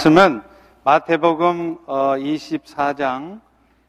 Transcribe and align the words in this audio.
말씀은 0.00 0.42
마태복음 0.84 1.78
24장 1.86 3.40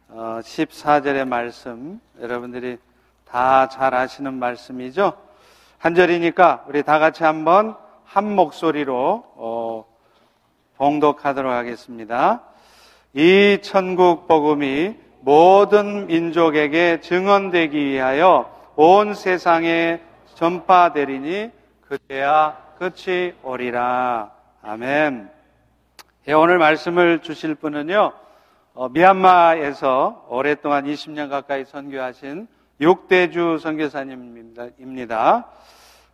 14절의 0.09 1.27
말씀 1.27 2.01
여러분들이 2.19 2.79
다 3.25 3.67
잘 3.67 3.93
아시는 3.93 4.33
말씀이죠. 4.33 5.13
한 5.77 5.93
절이니까 5.93 6.65
우리 6.67 6.81
다 6.81 6.97
같이 6.97 7.23
한번 7.23 7.75
한 8.05 8.35
목소리로 8.35 9.23
어, 9.35 9.85
봉독하도록 10.77 11.51
하겠습니다. 11.51 12.41
이 13.13 13.59
천국 13.61 14.27
복음이 14.27 14.95
모든 15.19 16.07
민족에게 16.07 17.01
증언되기 17.01 17.85
위하여 17.85 18.49
온 18.75 19.13
세상에 19.13 20.01
전파되리니 20.33 21.51
그때야 21.87 22.57
끝이 22.79 23.33
오리라. 23.43 24.31
아멘. 24.63 25.38
예, 26.27 26.33
오늘 26.33 26.57
말씀을 26.57 27.19
주실 27.19 27.55
분은요, 27.55 28.11
어, 28.73 28.89
미얀마에서 28.89 30.25
오랫동안 30.27 30.83
20년 30.85 31.29
가까이 31.29 31.63
선교하신 31.63 32.47
육대주 32.81 33.57
선교사님입니다. 33.59 35.47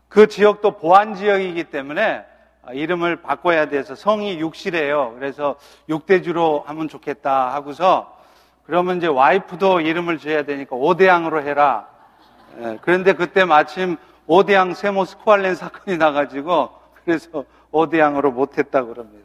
그 0.07 0.27
지역도 0.27 0.77
보안 0.77 1.15
지역이기 1.15 1.65
때문에 1.65 2.23
이름을 2.71 3.17
바꿔야 3.23 3.67
돼서 3.67 3.95
성이 3.95 4.39
육시래요. 4.39 5.15
그래서 5.17 5.55
육대주로 5.89 6.63
하면 6.67 6.87
좋겠다 6.87 7.53
하고서 7.55 8.15
그러면 8.67 8.97
이제 8.97 9.07
와이프도 9.07 9.81
이름을 9.81 10.19
줘야 10.19 10.43
되니까 10.43 10.75
오대양으로 10.75 11.41
해라. 11.41 11.87
예, 12.59 12.77
그런데 12.83 13.13
그때 13.13 13.43
마침 13.43 13.97
오대양 14.27 14.75
세모 14.75 15.05
스코알렌 15.05 15.55
사건이 15.55 15.97
나가지고 15.97 16.69
그래서 17.03 17.43
오대양으로 17.71 18.31
못했다고 18.31 18.93
그럽니다. 18.93 19.24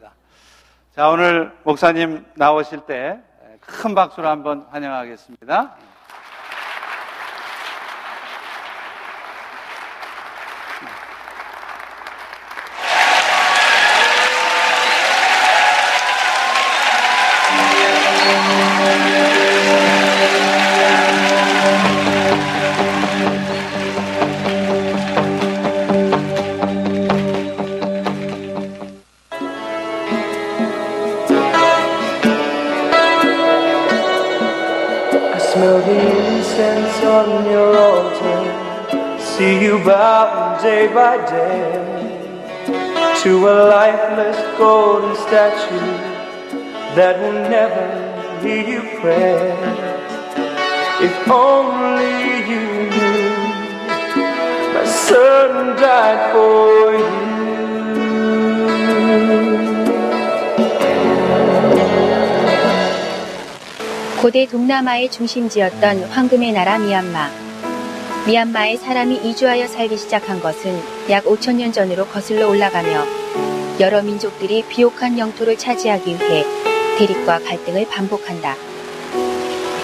자, 0.95 1.09
오늘 1.09 1.51
목사님 1.63 2.25
나오실 2.35 2.81
때 2.81 3.31
큰 3.61 3.95
박수로 3.95 4.27
한번 4.27 4.65
환영하겠습니다. 4.71 5.75
day 40.62 40.86
by 40.92 41.16
day 41.26 41.68
to 43.22 43.48
a 43.48 43.56
lifeless 43.68 44.38
golden 44.58 45.14
statue 45.26 45.92
that 46.96 47.14
will 47.20 47.40
never 47.48 47.86
hear 48.42 48.62
you 48.72 48.82
pray. 49.00 49.54
If 51.06 51.14
only 51.28 52.16
you 52.50 52.62
knew 52.90 53.30
my 54.74 54.84
son 54.84 55.76
died 55.76 56.32
for 56.32 56.94
you. 56.98 57.26
고대 64.20 64.46
동남아의 64.46 65.10
중심지였던 65.10 66.04
황금의 66.10 66.52
나라 66.52 66.78
미얀마. 66.78 67.46
미얀마에 68.27 68.77
사람이 68.77 69.15
이주하여 69.15 69.67
살기 69.67 69.97
시작한 69.97 70.39
것은 70.39 70.79
약 71.09 71.23
5천년 71.25 71.73
전으로 71.73 72.05
거슬러 72.05 72.47
올라가며 72.47 73.03
여러 73.79 74.03
민족들이 74.03 74.63
비옥한 74.69 75.17
영토를 75.17 75.57
차지하기 75.57 76.19
위해 76.19 76.45
대립과 76.99 77.39
갈등을 77.39 77.87
반복한다. 77.89 78.55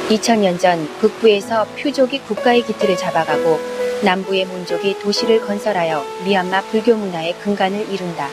2000년 0.10 0.60
전 0.60 0.88
북부에서 1.00 1.66
표족이 1.82 2.20
국가의 2.20 2.62
기틀을 2.62 2.96
잡아가고 2.96 3.60
남부의 4.04 4.46
몬족이 4.46 5.00
도시를 5.00 5.42
건설하여 5.42 6.06
미얀마 6.24 6.62
불교 6.62 6.96
문화의 6.96 7.34
근간을 7.40 7.92
이룬다. 7.92 8.30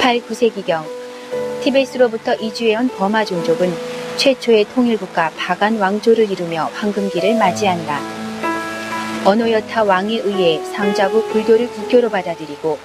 8, 0.00 0.20
9세기경 0.20 0.84
티베트로부터 1.62 2.36
이주해온 2.36 2.90
버마 2.90 3.24
종족은 3.24 3.74
최초의 4.16 4.66
통일국가 4.72 5.32
바간 5.36 5.78
왕조를 5.78 6.30
이루며 6.30 6.70
황금기를 6.74 7.36
맞이한다. 7.36 8.17
언어여타 9.28 9.84
왕에 9.84 10.20
의해 10.20 10.64
상자국 10.64 11.30
불교를 11.30 11.68
국교로 11.68 12.08
받아들이고 12.08 12.78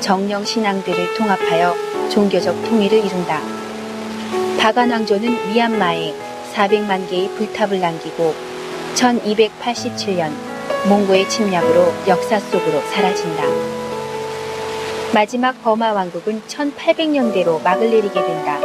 정령 0.00 0.44
신앙들을 0.44 1.14
통합하여 1.14 1.72
종교적 2.10 2.64
통일을 2.64 2.98
이룬다. 2.98 3.40
바간 4.58 4.90
왕조는 4.90 5.52
미얀마에 5.52 6.12
400만 6.52 7.08
개의 7.08 7.28
불탑을 7.36 7.78
남기고 7.78 8.34
1287년 8.96 10.32
몽고의 10.88 11.28
침략으로 11.28 11.94
역사 12.08 12.40
속으로 12.40 12.80
사라진다. 12.92 13.44
마지막 15.14 15.62
버마 15.62 15.92
왕국은 15.92 16.42
1800년대로 16.48 17.62
막을 17.62 17.88
내리게 17.88 18.14
된다. 18.14 18.58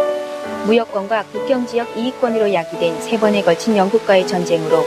무역권과 0.66 1.26
국경지역 1.26 1.96
이익권으로 1.96 2.52
야기된 2.52 3.00
세 3.04 3.20
번에 3.20 3.44
걸친 3.44 3.78
영국과의 3.78 4.26
전쟁으로 4.28 4.84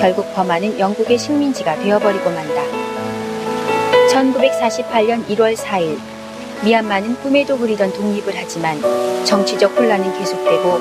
결국 0.00 0.32
범하는 0.34 0.78
영국의 0.78 1.18
식민지가 1.18 1.76
되어버리고 1.76 2.30
만다. 2.30 2.62
1948년 4.10 5.26
1월 5.28 5.56
4일 5.56 5.98
미얀마는 6.64 7.16
꿈에도 7.16 7.56
그리던 7.56 7.92
독립을 7.92 8.32
하지만 8.34 8.80
정치적 9.24 9.76
혼란은 9.76 10.18
계속되고 10.18 10.80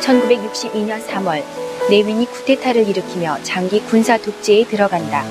1962년 0.00 1.04
3월 1.06 1.42
내윈이 1.88 2.26
쿠데타를 2.26 2.86
일으키며 2.88 3.38
장기 3.42 3.80
군사 3.80 4.16
독재에 4.18 4.64
들어간다. 4.64 5.24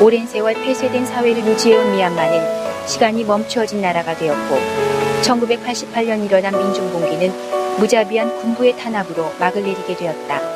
오랜 0.00 0.26
세월 0.26 0.54
폐쇄된 0.54 1.06
사회를 1.06 1.46
유지해온 1.46 1.92
미얀마는 1.92 2.86
시간이 2.86 3.24
멈추어진 3.24 3.80
나라가 3.80 4.16
되었고 4.16 4.56
1988년 5.22 6.24
일어난 6.24 6.56
민중봉기는 6.56 7.76
무자비한 7.78 8.36
군부의 8.38 8.76
탄압으로 8.76 9.32
막을 9.38 9.62
내리게 9.62 9.96
되었다. 9.96 10.55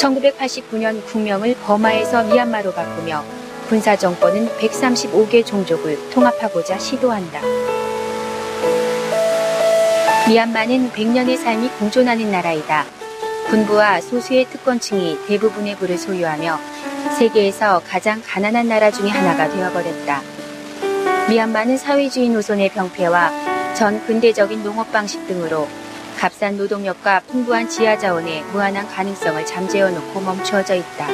1989년 0.00 1.04
국명을 1.04 1.54
버마에서 1.56 2.24
미얀마로 2.24 2.72
바꾸며 2.72 3.22
군사 3.68 3.94
정권은 3.96 4.48
135개 4.58 5.44
종족을 5.44 6.10
통합하고자 6.10 6.78
시도한다. 6.78 7.40
미얀마는 10.28 10.92
100년의 10.92 11.36
삶이 11.36 11.68
공존하는 11.78 12.30
나라이다. 12.30 12.86
군부와 13.50 14.00
소수의 14.00 14.46
특권층이 14.46 15.26
대부분의 15.26 15.76
부를 15.76 15.98
소유하며 15.98 16.58
세계에서 17.18 17.82
가장 17.86 18.22
가난한 18.24 18.68
나라 18.68 18.90
중의 18.90 19.10
하나가 19.10 19.48
되어버렸다. 19.48 20.22
미얀마는 21.28 21.76
사회주의 21.76 22.28
노선의 22.28 22.70
병폐와 22.70 23.74
전 23.74 24.04
근대적인 24.06 24.62
농업 24.62 24.90
방식 24.92 25.26
등으로 25.26 25.68
값싼 26.20 26.58
노동력과 26.58 27.20
풍부한 27.28 27.70
지하 27.70 27.96
자원의 27.96 28.42
무한한 28.52 28.86
가능성을 28.86 29.46
잠재워 29.46 29.88
놓고 29.88 30.20
멈추어져 30.20 30.74
있다. 30.74 31.08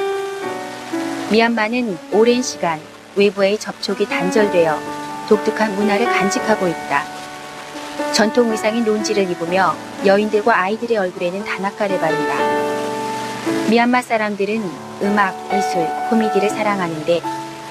미얀마는 1.30 1.96
오랜 2.10 2.42
시간 2.42 2.80
외부의 3.14 3.56
접촉이 3.56 4.06
단절되어 4.06 4.76
독특한 5.28 5.76
문화를 5.76 6.06
간직하고 6.06 6.66
있다. 6.66 7.04
전통 8.12 8.50
의상인 8.50 8.84
론지를 8.84 9.30
입으며 9.30 9.76
여인들과 10.04 10.58
아이들의 10.58 10.98
얼굴에는 10.98 11.44
단아가를 11.44 12.00
바른다. 12.00 12.34
미얀마 13.70 14.02
사람들은 14.02 14.60
음악, 15.02 15.36
미술, 15.54 15.86
코미디를 16.10 16.50
사랑하는데 16.50 17.22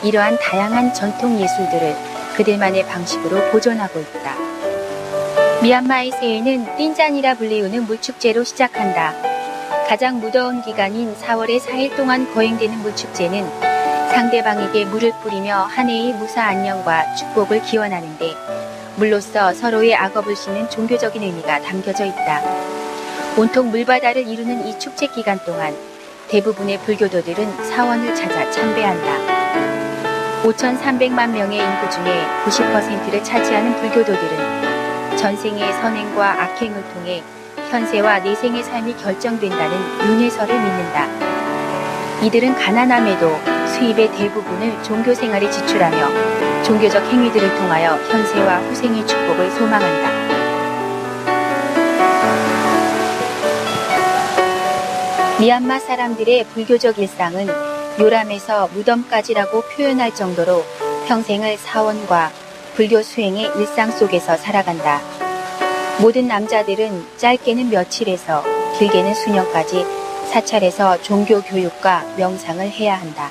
이러한 0.05 0.39
다양한 0.39 0.93
전통 0.93 1.37
예술들을 1.37 1.97
그들만의 2.37 2.85
방식으로 2.87 3.51
보존하고 3.51 3.99
있다. 3.99 4.44
미얀마의 5.65 6.11
새해는 6.11 6.77
띵잔이라 6.77 7.33
불리우는 7.37 7.87
물축제로 7.87 8.43
시작한다. 8.43 9.13
가장 9.89 10.19
무더운 10.19 10.61
기간인 10.61 11.15
4월의 11.15 11.59
4일 11.59 11.97
동안 11.97 12.31
거행되는 12.35 12.77
물축제는 12.83 13.49
상대방에게 14.11 14.85
물을 14.85 15.11
뿌리며 15.23 15.63
한 15.63 15.89
해의 15.89 16.13
무사 16.13 16.43
안녕과 16.43 17.15
축복을 17.15 17.63
기원하는데 17.63 18.35
물로써 18.97 19.55
서로의 19.55 19.95
악업을 19.95 20.35
씻는 20.35 20.69
종교적인 20.69 21.23
의미가 21.23 21.63
담겨져 21.63 22.05
있다. 22.05 22.43
온통 23.35 23.71
물바다를 23.71 24.27
이루는 24.27 24.67
이 24.67 24.77
축제 24.77 25.07
기간 25.07 25.39
동안 25.45 25.75
대부분의 26.27 26.77
불교도들은 26.81 27.65
사원을 27.71 28.13
찾아 28.13 28.51
참배한다. 28.51 30.43
5,300만 30.43 31.31
명의 31.31 31.57
인구 31.57 31.89
중에 31.89 32.23
90%를 32.45 33.23
차지하는 33.23 33.75
불교도들은 33.77 34.74
전생의 35.25 35.73
선행과 35.81 36.43
악행을 36.43 36.83
통해 36.93 37.23
현세와 37.71 38.19
내생의 38.19 38.61
삶이 38.61 38.95
결정된다는 38.97 39.75
윤회설을 40.07 40.53
믿는다. 40.53 41.07
이들은 42.21 42.53
가난함에도 42.53 43.35
수입의 43.73 44.11
대부분을 44.11 44.83
종교 44.83 45.15
생활에 45.15 45.49
지출하며 45.49 46.61
종교적 46.63 47.03
행위들을 47.05 47.55
통하여 47.55 47.95
현세와 47.95 48.59
후생의 48.69 49.07
축복을 49.07 49.49
소망한다. 49.49 50.11
미얀마 55.39 55.79
사람들의 55.79 56.45
불교적 56.53 56.99
일상은 56.99 57.47
요람에서 57.99 58.69
무덤까지라고 58.75 59.61
표현할 59.75 60.13
정도로 60.13 60.63
평생을 61.07 61.57
사원과 61.57 62.29
불교 62.75 63.01
수행의 63.01 63.53
일상 63.57 63.89
속에서 63.89 64.37
살아간다. 64.37 65.14
모든 66.01 66.27
남자들은 66.27 67.05
짧게는 67.17 67.69
며칠에서 67.69 68.43
길게는 68.77 69.13
수년까지 69.13 69.85
사찰에서 70.29 71.01
종교 71.01 71.41
교육과 71.41 72.03
명상을 72.17 72.69
해야 72.69 72.99
한다. 72.99 73.29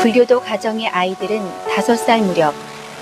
불교도 0.00 0.40
가정의 0.40 0.86
아이들은 0.86 1.40
다섯 1.74 1.96
살 1.96 2.20
무렵 2.20 2.54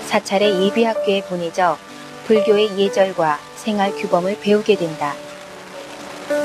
사찰의 0.07 0.63
예비학교에 0.63 1.21
보내져 1.23 1.77
불교의 2.25 2.79
예절과 2.79 3.39
생활 3.55 3.91
규범을 3.91 4.39
배우게 4.39 4.75
된다. 4.75 5.13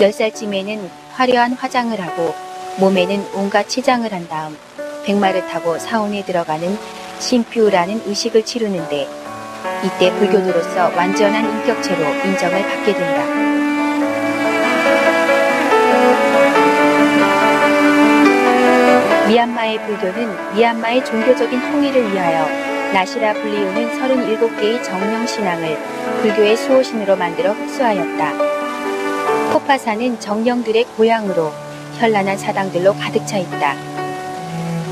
10살쯤에는 0.00 0.90
화려한 1.12 1.54
화장을 1.54 1.98
하고 1.98 2.34
몸에는 2.78 3.30
온갖 3.34 3.66
치장을 3.68 4.12
한 4.12 4.28
다음 4.28 4.56
백마를 5.04 5.46
타고 5.46 5.78
사원에 5.78 6.24
들어가는 6.24 6.76
심퓨라는 7.20 8.02
의식을 8.06 8.44
치르는데 8.44 9.17
이때 9.84 10.10
불교도로서 10.18 10.92
완전한 10.96 11.44
인격체로 11.44 12.02
인정을 12.24 12.62
받게 12.62 12.94
된다. 12.94 13.48
미얀마의 19.28 19.86
불교는 19.86 20.54
미얀마의 20.54 21.04
종교적인 21.04 21.60
통일을 21.70 22.12
위하여 22.12 22.48
나시라 22.92 23.34
불리우는 23.34 24.00
37개의 24.00 24.82
정령 24.82 25.26
신앙을 25.26 25.76
불교의 26.22 26.56
수호신으로 26.56 27.16
만들어 27.16 27.52
흡수하였다. 27.52 28.32
코파사는 29.52 30.20
정령들의 30.20 30.84
고향으로 30.96 31.52
현란한 31.98 32.38
사당들로 32.38 32.94
가득 32.94 33.26
차 33.26 33.36
있다. 33.36 33.74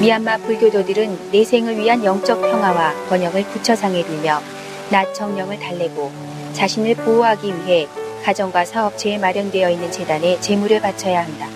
미얀마 0.01 0.37
불교도들은 0.39 1.31
내생을 1.33 1.79
위한 1.79 2.05
영적 2.05 2.43
평화와 2.43 2.93
번영을 3.09 3.43
부처상에 3.45 4.05
들며 4.05 4.43
낮 4.91 5.13
정령을 5.15 5.59
달래고 5.59 6.13
자신을 6.53 6.95
보호하기 6.97 7.53
위해 7.65 7.89
가정과 8.25 8.65
사업체에 8.65 9.19
마련되어 9.19 9.71
있는 9.71 9.91
재단에 9.91 10.41
재물을 10.41 10.81
바쳐야 10.81 11.23
한다. 11.23 11.47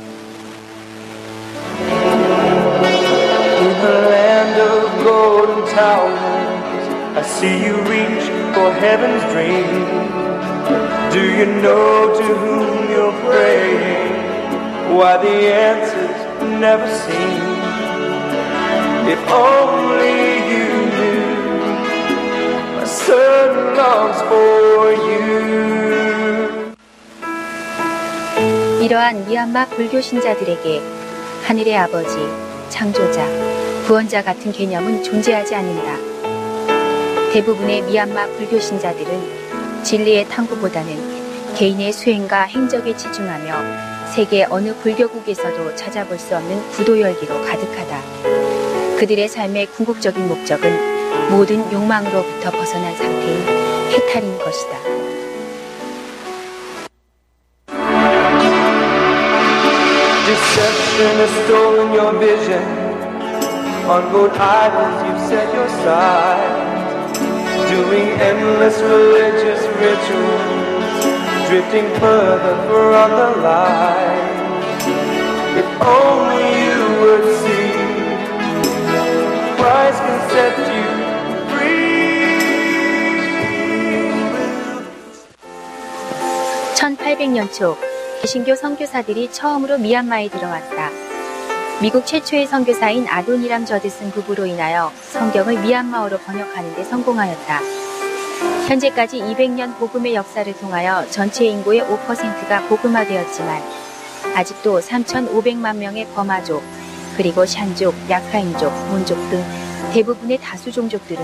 Son 23.10 23.74
longs 23.74 24.22
for 24.22 24.94
you. 24.94 26.70
이러한 28.80 29.26
미얀마 29.26 29.66
불교 29.66 30.00
신자들에게 30.00 30.80
하늘의 31.44 31.76
아버지, 31.76 32.16
창조자, 32.68 33.26
구원자 33.86 34.22
같은 34.22 34.52
개념은 34.52 35.02
존재하지 35.02 35.56
않는다. 35.56 35.96
대부분의 37.32 37.82
미얀마 37.82 38.26
불교 38.36 38.60
신자들은 38.60 39.82
진리의 39.82 40.28
탐구보다는 40.28 41.54
개인의 41.56 41.92
수행과 41.92 42.42
행적에 42.42 42.96
치중하며 42.96 44.10
세계 44.14 44.46
어느 44.48 44.72
불교국에서도 44.76 45.74
찾아볼 45.74 46.16
수 46.18 46.36
없는 46.36 46.70
구도열기로 46.70 47.42
가득하다. 47.42 48.98
그들의 48.98 49.28
삶의 49.28 49.66
궁극적인 49.66 50.28
목적은 50.28 50.89
모든 51.29 51.71
욕망으로부터 51.71 52.51
벗어난 52.51 52.95
상태인 52.95 53.45
해탈인 53.91 54.37
것이다. 54.39 54.77
Deception 60.25 61.17
has 61.19 61.31
stolen 61.45 61.93
your 61.93 62.19
vision. 62.19 62.63
On 63.87 64.11
gold 64.11 64.31
idols 64.37 65.03
you've 65.05 65.21
set 65.27 65.53
your 65.53 65.69
sight. 65.83 66.75
doing 67.69 68.09
endless 68.21 68.79
religious 68.79 69.61
rituals, 69.83 71.47
drifting 71.47 71.87
further 71.99 72.55
from 72.67 73.09
the 73.19 73.29
light. 73.41 74.35
If 75.61 75.67
only 75.81 76.45
you 76.63 76.79
would 77.01 77.25
see, 77.41 77.71
Christ 79.57 79.99
can 80.05 80.19
set 80.29 80.55
you 80.75 80.88
1800년 86.96 87.52
초 87.52 87.76
개신교 88.20 88.54
선교사들이 88.54 89.32
처음으로 89.32 89.78
미얀마에 89.78 90.28
들어왔다. 90.28 90.90
미국 91.80 92.06
최초의 92.06 92.46
선교사인 92.46 93.06
아도니람 93.08 93.64
저드슨 93.64 94.10
부부로 94.10 94.44
인하여 94.44 94.92
성경을 95.12 95.60
미얀마어로 95.60 96.18
번역하는 96.18 96.74
데 96.74 96.84
성공하였다. 96.84 97.60
현재까지 98.68 99.20
200년 99.20 99.78
복음의 99.78 100.14
역사를 100.14 100.52
통하여 100.58 101.06
전체 101.10 101.46
인구의 101.46 101.82
5%가 101.82 102.68
복음화되었지만 102.68 103.62
아직도 104.34 104.80
3,500만 104.80 105.76
명의 105.76 106.06
버마족, 106.14 106.62
그리고 107.16 107.46
샨족, 107.46 107.94
야카인족, 108.08 108.72
몬족 108.88 109.16
등 109.30 109.42
대부분의 109.92 110.38
다수 110.38 110.70
종족들은 110.70 111.22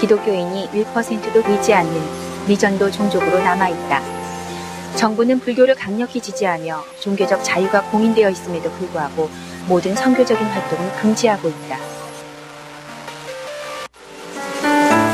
기독교인이 0.00 0.68
1%도 0.72 1.42
되지 1.42 1.74
않는 1.74 2.46
미전도 2.46 2.90
종족으로 2.90 3.38
남아있다. 3.40 4.17
정부는 4.96 5.40
불교를 5.40 5.74
강력히 5.74 6.20
지지하며 6.20 6.84
종교적 7.00 7.44
자유가 7.44 7.82
공인되어 7.90 8.30
있음에도 8.30 8.70
불구하고 8.72 9.30
모든 9.68 9.94
선교적인 9.94 10.44
활동을 10.44 10.92
금지하고 11.00 11.48
있다. 11.48 11.78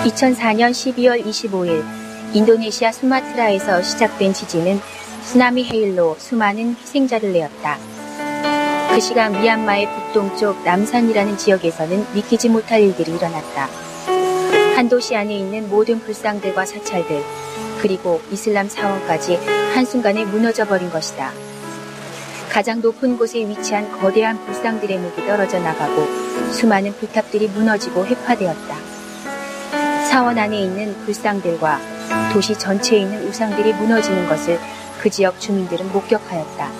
2004년 0.04 0.70
12월 0.70 1.24
25일 1.24 1.84
인도네시아 2.34 2.92
수마트라에서 2.92 3.82
시작된 3.82 4.32
지진은 4.32 4.80
쓰나미 5.22 5.64
헤일로 5.64 6.16
수많은 6.18 6.76
희생자를 6.80 7.32
내었다. 7.32 7.78
그 8.92 9.00
시간 9.00 9.32
미얀마의 9.32 9.88
북동쪽 9.90 10.62
남산이라는 10.64 11.36
지역에서는 11.36 12.06
믿기지 12.14 12.48
못할 12.48 12.80
일들이 12.80 13.12
일어났다. 13.12 13.68
한 14.76 14.88
도시 14.88 15.16
안에 15.16 15.36
있는 15.36 15.68
모든 15.68 16.00
불상들과 16.00 16.66
사찰들, 16.66 17.22
그리고 17.80 18.20
이슬람 18.30 18.68
사원까지 18.68 19.63
한순간에 19.74 20.24
무너져 20.24 20.64
버린 20.64 20.88
것이다. 20.88 21.32
가장 22.48 22.80
높은 22.80 23.18
곳에 23.18 23.40
위치한 23.40 23.90
거대한 23.90 24.38
불상들의 24.46 24.98
목이 24.98 25.26
떨어져 25.26 25.58
나가고 25.58 26.06
수많은 26.52 26.92
불탑들이 26.92 27.48
무너지고 27.48 28.06
회파되었다. 28.06 28.76
사원 30.08 30.38
안에 30.38 30.60
있는 30.60 30.94
불상들과 31.04 31.80
도시 32.32 32.56
전체에 32.56 33.00
있는 33.00 33.26
우상들이 33.26 33.72
무너지는 33.72 34.28
것을 34.28 34.60
그 35.00 35.10
지역 35.10 35.40
주민들은 35.40 35.92
목격하였다. 35.92 36.70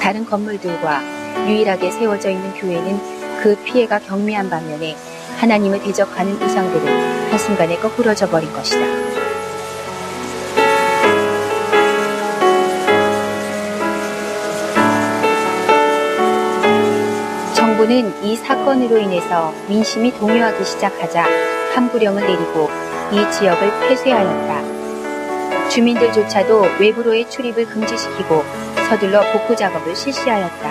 다른 0.00 0.24
건물들과 0.24 1.02
유일하게 1.46 1.90
세워져 1.90 2.30
있는 2.30 2.54
교회는 2.54 3.42
그 3.42 3.56
피해가 3.64 3.98
경미한 3.98 4.48
반면에 4.48 4.96
하나님을 5.36 5.82
대적하는 5.82 6.32
우상들은 6.40 7.30
한순간에 7.30 7.76
거꾸러져 7.76 8.26
버린 8.30 8.50
것이다. 8.54 9.23
정부는 17.84 18.24
이 18.24 18.36
사건으로 18.36 18.96
인해서 18.98 19.52
민심이 19.68 20.12
동요하기 20.12 20.64
시작하자 20.64 21.24
함구령을 21.74 22.22
내리고 22.22 22.70
이 23.12 23.30
지역을 23.30 23.88
폐쇄하였다. 23.88 25.68
주민들조차도 25.68 26.66
외부로의 26.80 27.28
출입을 27.28 27.66
금지시키고 27.66 28.42
서둘러 28.88 29.20
복구 29.32 29.54
작업을 29.54 29.94
실시하였다. 29.94 30.68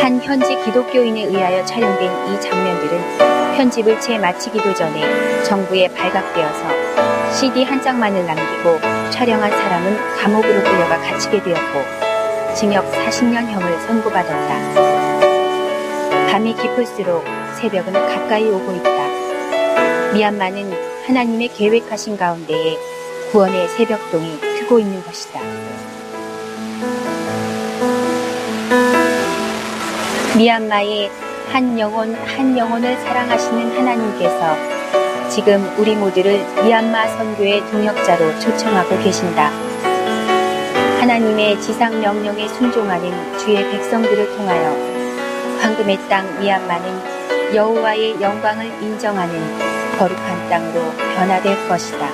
한 0.00 0.20
현지 0.22 0.56
기독교인에 0.64 1.24
의하여 1.24 1.64
촬영된 1.64 2.28
이 2.28 2.40
장면들은 2.40 3.56
편집을 3.56 4.00
채 4.00 4.18
마치기도 4.18 4.74
전에 4.74 5.42
정부에 5.42 5.88
발각되어서 5.88 7.32
CD 7.32 7.64
한 7.64 7.82
장만을 7.82 8.24
남기고 8.24 9.10
촬영한 9.10 9.50
사람은 9.50 10.16
감옥으로 10.18 10.62
끌려가 10.62 10.98
갇히게 10.98 11.42
되었고 11.42 12.54
징역 12.54 12.90
40년형을 12.92 13.80
선고받았다. 13.86 15.01
밤이 16.32 16.56
깊을수록 16.56 17.22
새벽은 17.60 17.92
가까이 17.92 18.48
오고 18.48 18.72
있다. 18.76 20.12
미얀마는 20.14 20.72
하나님의 21.06 21.48
계획하신 21.48 22.16
가운데에 22.16 22.78
구원의 23.30 23.68
새벽동이 23.68 24.40
트고 24.40 24.78
있는 24.78 25.02
것이다. 25.02 25.40
미얀마의 30.38 31.10
한 31.52 31.78
영혼 31.78 32.14
한 32.14 32.56
영혼을 32.56 32.96
사랑하시는 32.96 33.76
하나님께서 33.76 35.28
지금 35.28 35.70
우리 35.76 35.94
모두를 35.94 36.42
미얀마 36.64 37.08
선교의 37.08 37.60
동역자로 37.70 38.40
초청하고 38.40 38.98
계신다. 39.04 39.50
하나님의 40.98 41.60
지상 41.60 42.00
명령에 42.00 42.48
순종하는 42.48 43.38
주의 43.38 43.70
백성들을 43.70 44.34
통하여 44.34 44.91
황금의 45.62 45.96
땅 46.08 46.40
미얀마는 46.40 47.54
여호와의 47.54 48.20
영광을 48.20 48.66
인정하는 48.82 49.32
거룩한 49.96 50.50
땅으로 50.50 50.80
변화될 51.14 51.68
것이다. 51.68 52.08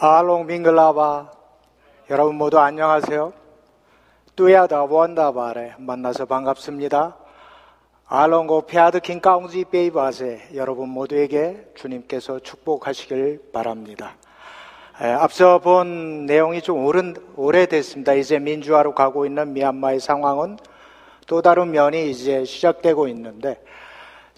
알롱 0.00 0.46
밍글라바 0.46 1.30
여러분 2.10 2.34
모두 2.34 2.58
안녕하세요. 2.58 3.32
뚜야다 4.34 4.84
원다바레 4.84 5.74
만나서 5.78 6.26
반갑습니다. 6.26 7.16
알롱고 8.06 8.62
페아드킨 8.62 9.20
까웅지 9.20 9.66
베이바세 9.70 10.50
여러분 10.54 10.88
모두에게 10.88 11.70
주님께서 11.76 12.40
축복하시길 12.40 13.50
바랍니다. 13.52 14.16
에, 15.00 15.06
앞서 15.06 15.60
본 15.60 16.26
내용이 16.26 16.60
좀 16.60 16.84
오른, 16.84 17.14
오래됐습니다. 17.36 18.14
이제 18.14 18.40
민주화로 18.40 18.94
가고 18.94 19.26
있는 19.26 19.52
미얀마의 19.52 20.00
상황은 20.00 20.58
또 21.28 21.40
다른 21.40 21.70
면이 21.70 22.10
이제 22.10 22.44
시작되고 22.44 23.06
있는데 23.08 23.60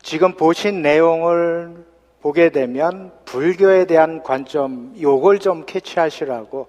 지금 0.02 0.35
보신 0.35 0.83
내용을 0.83 1.87
보게 2.21 2.50
되면 2.50 3.11
불교에 3.25 3.87
대한 3.87 4.23
관점, 4.23 4.95
요걸 5.00 5.38
좀 5.38 5.64
캐치하시라고 5.64 6.69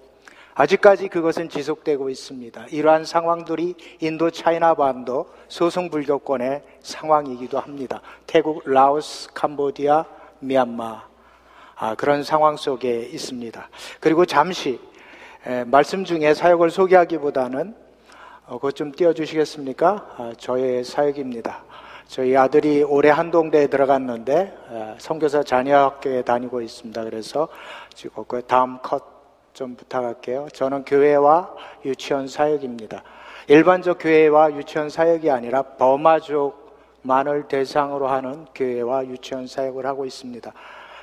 아직까지 0.54 1.08
그것은 1.08 1.50
지속되고 1.50 2.08
있습니다. 2.08 2.66
이러한 2.70 3.04
상황들이 3.04 3.74
인도 4.00 4.30
차이나 4.30 4.74
반도 4.74 5.26
소승 5.48 5.90
불교권의 5.90 6.62
상황이기도 6.80 7.58
합니다. 7.58 8.00
태국, 8.26 8.62
라오스, 8.64 9.32
캄보디아, 9.34 10.04
미얀마 10.40 10.84
아, 10.84 11.11
그런 11.96 12.22
상황 12.22 12.56
속에 12.56 13.08
있습니다. 13.12 13.68
그리고 14.00 14.24
잠시 14.26 14.80
에, 15.46 15.64
말씀 15.64 16.04
중에 16.04 16.34
사역을 16.34 16.70
소개하기보다는 16.70 17.74
어, 18.46 18.54
그것 18.56 18.74
좀 18.74 18.92
띄워주시겠습니까? 18.92 20.14
아, 20.16 20.32
저의 20.38 20.84
사역입니다. 20.84 21.64
저희 22.06 22.36
아들이 22.36 22.82
올해 22.82 23.10
한동대에 23.10 23.66
들어갔는데 23.66 24.34
에, 24.70 24.94
선교사 24.98 25.42
자녀학교에 25.42 26.22
다니고 26.22 26.60
있습니다. 26.60 27.04
그래서 27.04 27.48
지금 27.94 28.24
그 28.26 28.42
다음 28.42 28.78
컷 28.82 29.12
좀 29.52 29.76
부탁할게요. 29.76 30.48
저는 30.52 30.84
교회와 30.84 31.54
유치원 31.84 32.26
사역입니다. 32.26 33.02
일반적 33.48 33.98
교회와 34.00 34.54
유치원 34.54 34.88
사역이 34.88 35.30
아니라 35.30 35.62
버마족만을 35.62 37.48
대상으로 37.48 38.08
하는 38.08 38.46
교회와 38.54 39.06
유치원 39.06 39.46
사역을 39.46 39.84
하고 39.84 40.06
있습니다. 40.06 40.52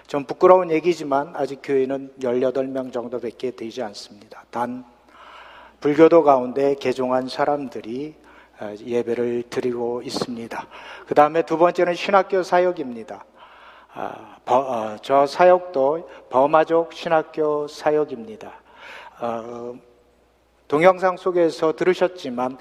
좀 0.09 0.23
부끄러운 0.23 0.71
얘기지만 0.71 1.35
아직 1.35 1.59
교회는 1.61 2.13
18명 2.19 2.91
정도밖에 2.91 3.51
되지 3.51 3.83
않습니다. 3.83 4.43
단 4.49 4.83
불교도 5.81 6.23
가운데 6.23 6.73
개종한 6.73 7.27
사람들이 7.27 8.15
어, 8.59 8.73
예배를 8.83 9.43
드리고 9.51 10.01
있습니다. 10.01 10.67
그 11.05 11.13
다음에 11.13 11.43
두 11.43 11.59
번째는 11.59 11.93
신학교 11.93 12.41
사역입니다. 12.41 13.23
아, 13.93 14.37
버, 14.45 14.57
어, 14.57 14.97
저 15.03 15.27
사역도 15.27 16.09
버마족 16.31 16.91
신학교 16.91 17.67
사역입니다. 17.67 18.51
어, 19.21 19.75
동영상 20.67 21.17
속에서 21.17 21.75
들으셨지만 21.75 22.57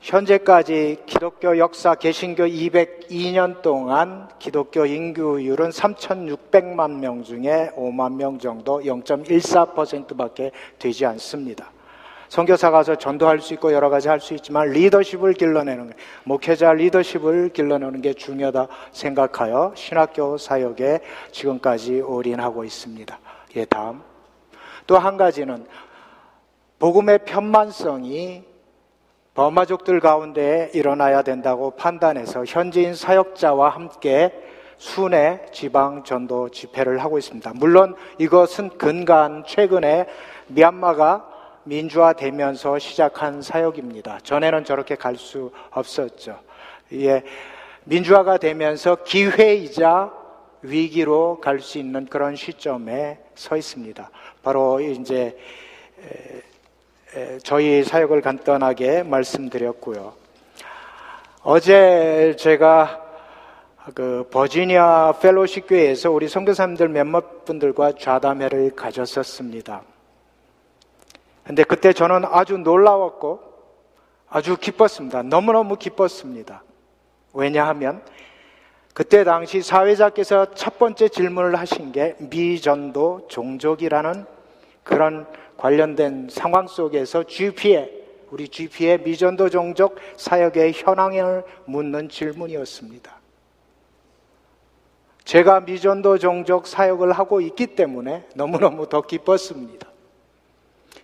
현재까지 0.00 1.02
기독교 1.04 1.58
역사 1.58 1.94
개신교 1.94 2.44
202년 2.44 3.60
동안 3.60 4.28
기독교 4.38 4.86
인구율은 4.86 5.68
3,600만 5.70 6.98
명 7.00 7.22
중에 7.22 7.70
5만 7.76 8.14
명 8.14 8.38
정도 8.38 8.80
0.14%밖에 8.80 10.52
되지 10.78 11.04
않습니다. 11.04 11.70
선교사 12.30 12.70
가서 12.70 12.94
전도할 12.94 13.40
수 13.40 13.52
있고 13.54 13.72
여러 13.72 13.90
가지 13.90 14.08
할 14.08 14.20
수 14.20 14.34
있지만 14.34 14.70
리더십을 14.70 15.34
길러내는 15.34 15.88
게, 15.90 15.94
목회자 16.24 16.72
리더십을 16.74 17.50
길러내는 17.50 18.00
게 18.00 18.14
중요하다 18.14 18.68
생각하여 18.92 19.72
신학교 19.74 20.38
사역에 20.38 21.00
지금까지 21.32 22.00
올인하고 22.00 22.64
있습니다. 22.64 23.18
예, 23.56 23.64
다음. 23.66 24.00
또 24.86 24.96
한 24.96 25.16
가지는 25.16 25.66
복음의 26.78 27.24
편만성이 27.26 28.44
버마족들 29.34 30.00
가운데 30.00 30.70
일어나야 30.74 31.22
된다고 31.22 31.70
판단해서 31.70 32.44
현지인 32.44 32.94
사역자와 32.94 33.70
함께 33.70 34.32
순회 34.78 35.46
지방 35.52 36.04
전도 36.04 36.48
집회를 36.48 36.98
하고 36.98 37.18
있습니다. 37.18 37.52
물론 37.56 37.94
이것은 38.18 38.70
근간 38.78 39.44
최근에 39.46 40.06
미얀마가 40.48 41.28
민주화되면서 41.64 42.78
시작한 42.78 43.42
사역입니다. 43.42 44.20
전에는 44.22 44.64
저렇게 44.64 44.94
갈 44.96 45.16
수 45.16 45.52
없었죠. 45.70 46.40
예, 46.94 47.22
민주화가 47.84 48.38
되면서 48.38 48.96
기회이자 49.04 50.12
위기로 50.62 51.40
갈 51.40 51.60
수 51.60 51.78
있는 51.78 52.06
그런 52.06 52.34
시점에 52.34 53.20
서 53.34 53.56
있습니다. 53.56 54.10
바로 54.42 54.80
이제 54.80 55.36
저희 57.42 57.82
사역을 57.82 58.20
간단하게 58.20 59.02
말씀드렸고요. 59.02 60.12
어제 61.42 62.36
제가 62.38 63.04
그 63.94 64.28
버지니아 64.30 65.14
펠로시 65.20 65.62
교회에서 65.62 66.10
우리 66.10 66.28
선교사님들 66.28 66.88
몇몇 66.88 67.44
분들과 67.44 67.92
좌담회를 67.98 68.76
가졌었습니다. 68.76 69.82
근데 71.44 71.64
그때 71.64 71.92
저는 71.92 72.24
아주 72.26 72.58
놀라웠고 72.58 73.40
아주 74.28 74.56
기뻤습니다. 74.56 75.22
너무너무 75.22 75.76
기뻤습니다. 75.76 76.62
왜냐하면 77.32 78.02
그때 78.94 79.24
당시 79.24 79.62
사회자께서 79.62 80.54
첫 80.54 80.78
번째 80.78 81.08
질문을 81.08 81.56
하신 81.56 81.90
게 81.90 82.14
미전도 82.18 83.26
종족이라는 83.28 84.26
그런 84.84 85.26
관련된 85.60 86.28
상황 86.30 86.66
속에서 86.66 87.22
GP에 87.22 88.00
우리 88.30 88.48
GP의 88.48 89.02
미전도 89.02 89.50
종족 89.50 89.96
사역의 90.16 90.72
현황을 90.72 91.44
묻는 91.66 92.08
질문이었습니다. 92.08 93.14
제가 95.24 95.60
미전도 95.60 96.16
종족 96.18 96.66
사역을 96.66 97.12
하고 97.12 97.42
있기 97.42 97.68
때문에 97.68 98.26
너무너무 98.34 98.88
더 98.88 99.02
기뻤습니다. 99.02 99.86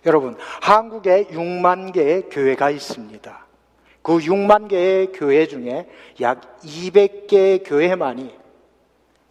여러분, 0.05 0.35
한국에 0.61 1.25
6만 1.25 1.93
개의 1.93 2.23
교회가 2.29 2.71
있습니다. 2.71 3.45
그 4.01 4.17
6만 4.17 4.69
개의 4.69 5.11
교회 5.11 5.45
중에 5.45 5.87
약 6.19 6.59
200개의 6.61 7.61
교회만이 7.63 8.35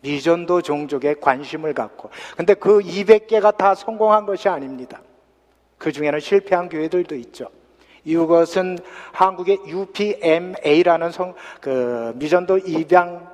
미전도 0.02 0.62
종족에 0.62 1.14
관심을 1.14 1.75
갖고, 1.75 2.11
근데 2.37 2.54
그 2.54 2.78
200개가 2.78 3.56
다 3.56 3.75
성공한 3.75 4.25
것이 4.25 4.49
아닙니다. 4.49 5.00
그 5.78 5.92
중에는 5.92 6.21
실패한 6.21 6.68
교회들도 6.68 7.14
있죠. 7.16 7.49
이것은 8.04 8.78
한국의 9.12 9.59
UPMA라는 9.66 11.11
성, 11.11 11.35
그 11.61 12.12
미전도 12.16 12.59
입양 12.59 13.28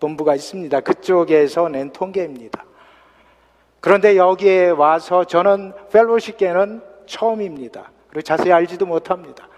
본부가 0.00 0.34
있습니다. 0.34 0.80
그쪽에서 0.80 1.68
낸 1.68 1.92
통계입니다. 1.92 2.64
그런데 3.80 4.16
여기에 4.16 4.70
와서 4.70 5.24
저는 5.24 5.72
펠로시께는 5.92 6.82
처음입니다. 7.06 7.90
그리고 8.08 8.22
자세히 8.22 8.52
알지도 8.52 8.86
못합니다. 8.86 9.48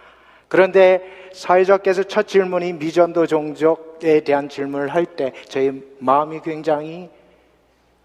그런데 0.48 1.28
사회자께서 1.32 2.02
첫 2.02 2.28
질문이 2.28 2.74
미전도 2.74 3.26
종족에 3.26 4.20
대한 4.20 4.48
질문을 4.48 4.88
할 4.88 5.06
때 5.06 5.32
저희 5.48 5.82
마음이 5.98 6.40
굉장히 6.42 7.08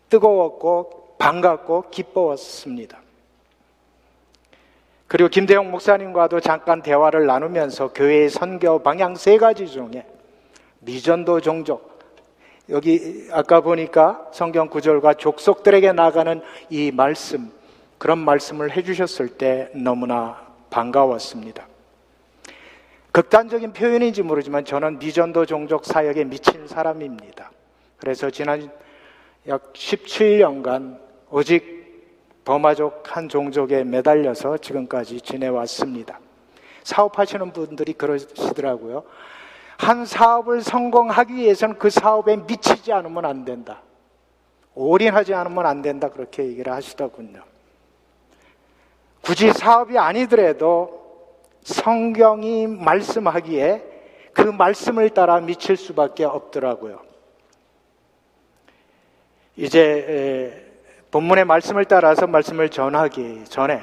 뜨거웠고 0.09 1.15
반갑고 1.17 1.89
기뻐웠습니다. 1.89 2.99
그리고 5.07 5.29
김대영 5.29 5.71
목사님과도 5.71 6.41
잠깐 6.41 6.81
대화를 6.81 7.25
나누면서 7.25 7.93
교회의 7.93 8.29
선교 8.29 8.79
방향 8.79 9.15
세 9.15 9.37
가지 9.37 9.67
중에 9.67 10.05
미전도 10.79 11.41
종족, 11.41 11.99
여기 12.69 13.27
아까 13.31 13.61
보니까 13.61 14.27
성경 14.33 14.67
구절과 14.67 15.13
족속들에게 15.13 15.93
나가는 15.93 16.41
이 16.69 16.91
말씀, 16.91 17.51
그런 17.97 18.19
말씀을 18.19 18.75
해주셨을 18.75 19.29
때 19.29 19.69
너무나 19.73 20.45
반가웠습니다. 20.69 21.65
극단적인 23.11 23.73
표현인지 23.73 24.21
모르지만 24.21 24.65
저는 24.65 24.99
미전도 24.99 25.45
종족 25.45 25.85
사역에 25.85 26.25
미친 26.25 26.67
사람입니다. 26.67 27.49
그래서 27.97 28.29
지난 28.29 28.69
약 29.47 29.73
17년간 29.73 30.99
오직 31.31 31.76
버마족 32.47 33.03
한 33.13 33.27
종족에 33.27 33.83
매달려서 33.83 34.59
지금까지 34.59 35.19
지내왔습니다. 35.19 36.21
사업하시는 36.83 37.51
분들이 37.51 37.91
그러시더라고요. 37.91 39.03
한 39.77 40.05
사업을 40.05 40.61
성공하기 40.61 41.35
위해서는 41.35 41.77
그 41.77 41.89
사업에 41.89 42.37
미치지 42.37 42.93
않으면 42.93 43.25
안 43.25 43.43
된다. 43.43 43.81
올인하지 44.75 45.33
않으면 45.33 45.65
안 45.65 45.81
된다. 45.81 46.07
그렇게 46.07 46.45
얘기를 46.45 46.71
하시더군요. 46.71 47.43
굳이 49.21 49.51
사업이 49.51 49.97
아니더라도 49.97 51.41
성경이 51.63 52.67
말씀하기에 52.67 53.83
그 54.31 54.43
말씀을 54.43 55.09
따라 55.09 55.41
미칠 55.41 55.75
수밖에 55.75 56.23
없더라고요. 56.23 57.01
이제 59.57 60.63
본문의 61.11 61.45
말씀을 61.45 61.85
따라서 61.85 62.27
말씀을 62.27 62.69
전하기 62.69 63.45
전에 63.45 63.81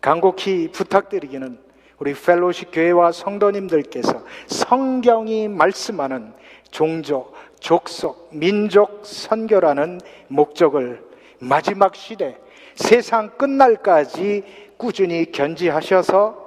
간곡히 0.00 0.70
부탁드리기는 0.72 1.58
우리 1.98 2.14
펠로시 2.14 2.66
교회와 2.66 3.12
성도님들께서 3.12 4.24
성경이 4.46 5.48
말씀하는 5.48 6.32
종족, 6.70 7.34
족속, 7.60 8.28
민족 8.32 9.00
선교라는 9.04 10.00
목적을 10.28 11.02
마지막 11.38 11.94
시대, 11.94 12.36
세상 12.74 13.30
끝날까지 13.30 14.44
꾸준히 14.76 15.30
견지하셔서 15.30 16.44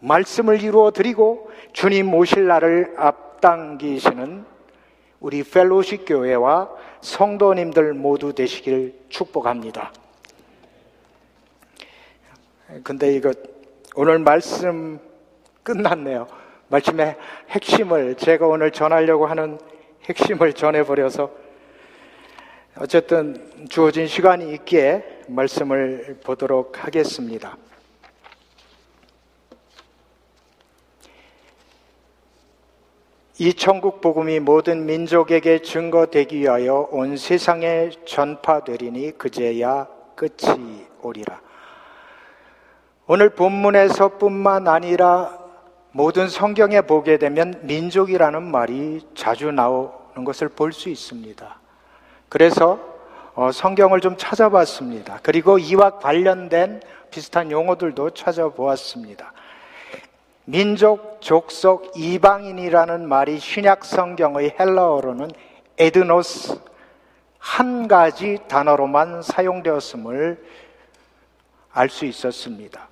말씀을 0.00 0.62
이루어 0.62 0.90
드리고 0.90 1.50
주님 1.72 2.12
오실 2.14 2.46
날을 2.46 2.94
앞당기시는 2.96 4.44
우리 5.20 5.42
펠로시 5.42 6.04
교회와 6.04 6.70
성도님들 7.00 7.94
모두 7.94 8.32
되시길 8.32 9.06
축복합니다. 9.08 9.92
근데 12.84 13.14
이거 13.14 13.32
오늘 13.94 14.18
말씀 14.18 14.98
끝났네요. 15.62 16.26
말씀의 16.68 17.16
핵심을 17.50 18.14
제가 18.16 18.46
오늘 18.46 18.70
전하려고 18.70 19.26
하는 19.26 19.58
핵심을 20.04 20.52
전해버려서 20.52 21.30
어쨌든 22.76 23.68
주어진 23.68 24.06
시간이 24.06 24.52
있기에 24.54 25.22
말씀을 25.28 26.18
보도록 26.22 26.84
하겠습니다. 26.84 27.56
이 33.40 33.54
천국 33.54 34.00
복음이 34.00 34.40
모든 34.40 34.84
민족에게 34.84 35.62
증거되기 35.62 36.40
위하여 36.40 36.88
온 36.90 37.16
세상에 37.16 37.90
전파되리니 38.04 39.16
그제야 39.16 39.86
끝이 40.16 40.84
오리라. 41.02 41.40
오늘 43.06 43.30
본문에서뿐만 43.30 44.66
아니라 44.66 45.38
모든 45.92 46.28
성경에 46.28 46.80
보게 46.80 47.16
되면 47.16 47.60
민족이라는 47.62 48.42
말이 48.42 49.06
자주 49.14 49.52
나오는 49.52 50.24
것을 50.24 50.48
볼 50.48 50.72
수 50.72 50.88
있습니다. 50.88 51.60
그래서 52.28 52.80
어, 53.36 53.52
성경을 53.52 54.00
좀 54.00 54.16
찾아봤습니다. 54.16 55.20
그리고 55.22 55.60
이와 55.60 56.00
관련된 56.00 56.80
비슷한 57.12 57.52
용어들도 57.52 58.10
찾아보았습니다. 58.10 59.32
민족, 60.48 61.20
족속, 61.20 61.92
이방인이라는 61.94 63.06
말이 63.06 63.38
신약 63.38 63.84
성경의 63.84 64.56
헬라어로는 64.58 65.30
에드노스 65.76 66.58
한 67.36 67.86
가지 67.86 68.38
단어로만 68.48 69.20
사용되었음을 69.20 70.42
알 71.70 71.90
수 71.90 72.06
있었습니다. 72.06 72.88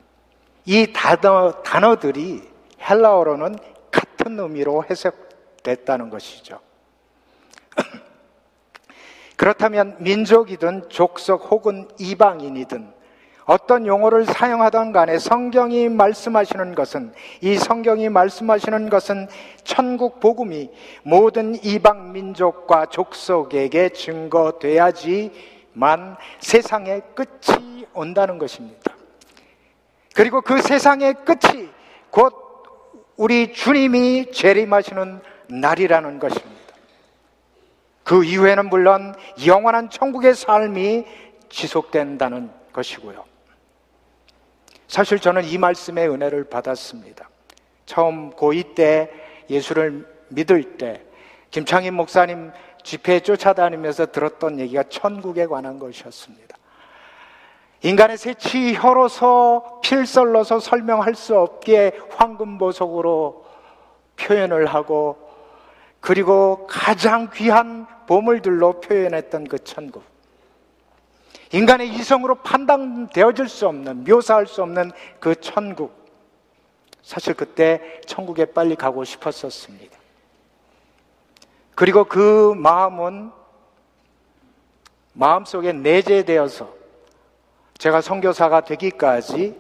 이 0.66 0.92
단어, 0.92 1.62
단어들이 1.62 2.47
헬라어로는 2.79 3.57
같은 3.90 4.38
의미로 4.38 4.85
해석됐다는 4.85 6.11
것이죠. 6.11 6.61
그렇다면 9.38 9.97
민족이든 10.01 10.90
족속 10.90 11.51
혹은 11.51 11.88
이방인이든 11.99 12.96
어떤 13.47 13.87
용어를 13.87 14.27
사용하던 14.27 14.91
간에 14.91 15.19
성경이 15.19 15.89
말씀하시는 15.89 16.75
것은 16.75 17.15
이 17.41 17.57
성경이 17.57 18.09
말씀하시는 18.09 18.91
것은 18.91 19.29
천국 19.63 20.19
복음이 20.19 20.69
모든 21.05 21.55
이방 21.65 22.13
민족과 22.13 22.87
족속에게 22.87 23.91
증거돼야지만 23.91 25.31
세상의 26.41 27.03
끝이 27.15 27.87
온다는 27.95 28.39
것입니다. 28.39 28.93
그리고 30.13 30.41
그 30.41 30.61
세상의 30.61 31.15
끝이 31.25 31.69
곧 32.11 32.35
우리 33.17 33.53
주님이 33.53 34.33
재림하시는 34.33 35.21
날이라는 35.49 36.19
것입니다. 36.19 36.57
그 38.03 38.25
이후에는 38.25 38.69
물론 38.69 39.15
영원한 39.47 39.89
천국의 39.89 40.35
삶이 40.35 41.05
지속된다는 41.49 42.51
것이고요. 42.73 43.36
사실 44.88 45.18
저는 45.18 45.44
이 45.44 45.59
말씀의 45.59 46.09
은혜를 46.09 46.44
받았습니다. 46.44 47.29
처음 47.87 48.31
고2 48.33 48.75
때 48.75 49.11
예수를 49.49 50.07
믿을 50.29 50.77
때 50.77 51.03
김창인 51.51 51.94
목사님 51.94 52.53
집회에 52.83 53.20
쫓아다니면서 53.20 54.07
들었던 54.07 54.61
얘기가 54.61 54.85
천국에 54.85 55.46
관한 55.46 55.79
것이었습니다. 55.79 56.57
인간의 57.83 58.16
새치 58.16 58.75
혀로서 58.75 59.81
필설로서 59.83 60.61
설명할 60.61 61.14
수 61.14 61.38
없기에 61.38 61.92
황금보석으로 62.11 63.44
표현을 64.16 64.66
하고 64.66 65.16
그리고 66.01 66.66
가장 66.68 67.31
귀한 67.35 67.87
보물들로 68.07 68.81
표현했던 68.81 69.49
그 69.49 69.59
천국. 69.59 70.05
인간의 71.53 71.89
이성으로 71.91 72.37
판단되어질 72.37 73.49
수 73.49 73.69
없는, 73.69 74.05
묘사할 74.05 74.47
수 74.47 74.63
없는 74.63 74.93
그 75.21 75.35
천국. 75.41 76.07
사실 77.03 77.35
그때 77.35 78.01
천국에 78.07 78.47
빨리 78.47 78.75
가고 78.75 79.05
싶었었습니다. 79.05 79.97
그리고 81.75 82.05
그 82.05 82.55
마음은 82.57 83.31
마음속에 85.13 85.73
내재되어서 85.73 86.75
제가 87.79 88.01
선교사가 88.01 88.63
되기까지 88.63 89.57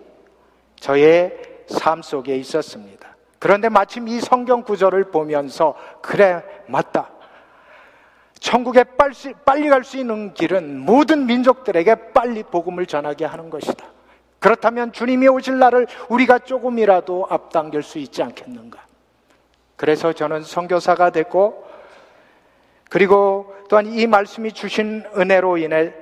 저의 0.80 1.38
삶 1.68 2.02
속에 2.02 2.36
있었습니다. 2.36 3.16
그런데 3.38 3.68
마침 3.68 4.08
이 4.08 4.20
성경 4.20 4.62
구절을 4.62 5.10
보면서 5.10 5.76
그래 6.02 6.42
맞다. 6.66 7.10
천국에 8.40 8.84
빨리 9.44 9.68
갈 9.68 9.82
수 9.84 9.98
있는 9.98 10.34
길은 10.34 10.80
모든 10.80 11.26
민족들에게 11.26 12.12
빨리 12.12 12.42
복음을 12.42 12.86
전하게 12.86 13.24
하는 13.24 13.50
것이다. 13.50 13.86
그렇다면 14.38 14.92
주님이 14.92 15.28
오실 15.28 15.58
날을 15.58 15.86
우리가 16.08 16.40
조금이라도 16.40 17.26
앞당길 17.30 17.82
수 17.82 17.98
있지 17.98 18.22
않겠는가? 18.22 18.78
그래서 19.76 20.12
저는 20.12 20.42
선교사가 20.42 21.10
됐고 21.10 21.66
그리고 22.88 23.54
또한 23.68 23.86
이 23.86 24.06
말씀이 24.06 24.52
주신 24.52 25.04
은혜로 25.16 25.58
인해 25.58 25.92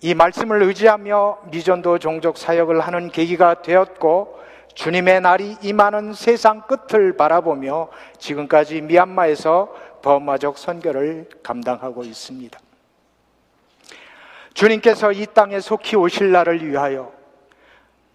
이 0.00 0.14
말씀을 0.14 0.62
의지하며 0.62 1.38
미전도 1.50 1.98
종족 1.98 2.36
사역을 2.36 2.80
하는 2.80 3.10
계기가 3.10 3.62
되었고 3.62 4.40
주님의 4.76 5.22
날이 5.22 5.56
임하는 5.62 6.12
세상 6.12 6.60
끝을 6.60 7.16
바라보며 7.16 7.88
지금까지 8.18 8.82
미얀마에서 8.82 9.74
버마족 10.02 10.58
선교를 10.58 11.30
감당하고 11.42 12.04
있습니다. 12.04 12.60
주님께서 14.52 15.12
이 15.12 15.26
땅에 15.32 15.60
속히 15.60 15.96
오실 15.96 16.30
날을 16.30 16.64
위하여 16.64 17.10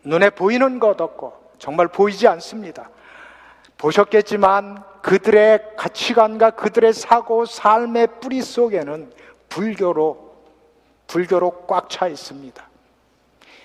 눈에 0.03 0.29
보이는 0.29 0.79
것 0.79 1.01
없고 1.01 1.33
정말 1.57 1.87
보이지 1.87 2.27
않습니다. 2.27 2.91
보셨겠지만 3.79 4.83
그들의 5.01 5.75
가치관과 5.75 6.51
그들의 6.51 6.93
사고 6.93 7.45
삶의 7.45 8.19
뿌리 8.21 8.39
속에는 8.43 9.11
불교로 9.49 10.35
불교로 11.07 11.65
꽉 11.65 11.89
차 11.89 12.07
있습니다. 12.07 12.70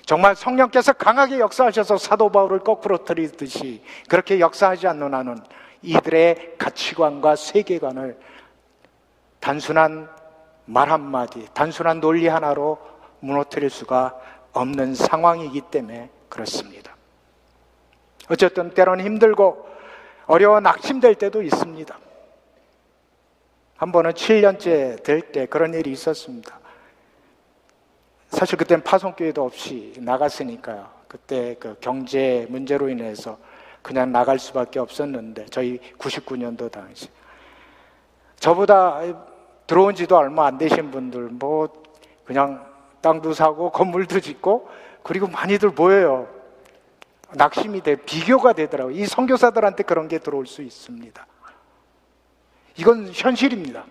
정말 0.06 0.36
성령께서 0.36 0.92
강하게 0.92 1.40
역사하셔서 1.40 1.98
사도 1.98 2.30
바울을 2.30 2.60
거꾸로 2.60 3.04
들이듯이 3.04 3.82
그렇게 4.08 4.38
역사하지 4.38 4.86
않는 4.86 5.12
한은 5.12 5.36
이들의 5.82 6.54
가치관과 6.58 7.34
세계관을 7.34 8.16
단순한 9.40 10.08
말 10.64 10.90
한마디, 10.90 11.46
단순한 11.52 12.00
논리 12.00 12.28
하나로 12.28 12.78
무너뜨릴 13.20 13.68
수가 13.68 14.16
없는 14.52 14.94
상황이기 14.94 15.62
때문에 15.72 16.08
그렇습니다. 16.28 16.94
어쨌든 18.30 18.70
때로는 18.70 19.04
힘들고 19.04 19.66
어려워 20.26 20.60
낙심될 20.60 21.16
때도 21.16 21.42
있습니다. 21.42 21.98
한 23.76 23.92
번은 23.92 24.12
7년째 24.12 25.02
될 25.02 25.32
때 25.32 25.46
그런 25.46 25.74
일이 25.74 25.90
있었습니다. 25.92 26.58
사실 28.28 28.58
그때는 28.58 28.82
파송교회도 28.82 29.44
없이 29.44 29.94
나갔으니까요. 29.98 30.88
그때 31.08 31.56
그 31.58 31.76
경제 31.80 32.46
문제로 32.50 32.88
인해서 32.88 33.38
그냥 33.82 34.10
나갈 34.10 34.38
수밖에 34.38 34.78
없었는데 34.80 35.46
저희 35.46 35.78
99년도 35.98 36.70
당시 36.70 37.08
저보다 38.40 39.00
들어온 39.66 39.94
지도 39.94 40.16
얼마 40.16 40.46
안 40.46 40.58
되신 40.58 40.90
분들 40.90 41.28
뭐 41.30 41.68
그냥 42.24 42.66
땅도 43.00 43.32
사고 43.32 43.70
건물도 43.70 44.20
짓고 44.20 44.68
그리고 45.02 45.28
많이들 45.28 45.70
모여요. 45.70 46.28
낙심이 47.34 47.80
돼 47.82 47.96
비교가 47.96 48.52
되더라고요. 48.52 48.94
이 48.94 49.06
선교사들한테 49.06 49.84
그런 49.84 50.08
게 50.08 50.18
들어올 50.18 50.46
수 50.46 50.62
있습니다. 50.62 51.26
이건 52.76 53.10
현실입니다. 53.12 53.84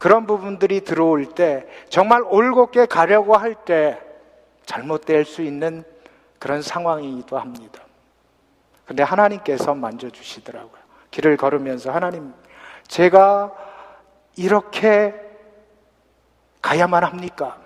그런 0.00 0.26
부분들이 0.26 0.80
들어올 0.80 1.26
때 1.26 1.68
정말 1.90 2.22
올곧게 2.22 2.86
가려고 2.86 3.36
할 3.36 3.54
때 3.54 4.00
잘못될 4.64 5.26
수 5.26 5.42
있는 5.42 5.84
그런 6.38 6.62
상황이기도 6.62 7.38
합니다. 7.38 7.82
근데 8.86 9.02
하나님께서 9.02 9.74
만져주시더라고요. 9.74 10.80
길을 11.10 11.36
걸으면서 11.36 11.90
하나님, 11.90 12.32
제가 12.88 13.52
이렇게 14.36 15.14
가야만 16.62 17.04
합니까? 17.04 17.58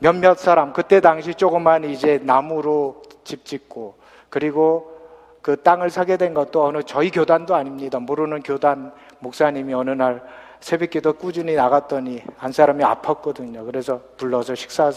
몇몇 0.00 0.38
사람, 0.38 0.72
그때 0.72 1.00
당시 1.00 1.34
조그만 1.34 1.84
이제 1.84 2.18
나무로 2.22 3.02
집 3.22 3.44
짓고, 3.44 3.96
그리고 4.28 4.92
그 5.40 5.62
땅을 5.62 5.90
사게 5.90 6.16
된 6.16 6.34
것도 6.34 6.64
어느 6.64 6.82
저희 6.82 7.10
교단도 7.10 7.54
아닙니다. 7.54 8.00
모르는 8.00 8.42
교단 8.42 8.92
목사님이 9.22 9.72
어느 9.72 9.90
날 9.90 10.22
새벽기도 10.60 11.14
꾸준히 11.14 11.54
나갔더니 11.54 12.22
한 12.36 12.52
사람이 12.52 12.84
아팠거든요. 12.84 13.64
그래서 13.64 14.00
불러서 14.16 14.54
식사 14.54 14.92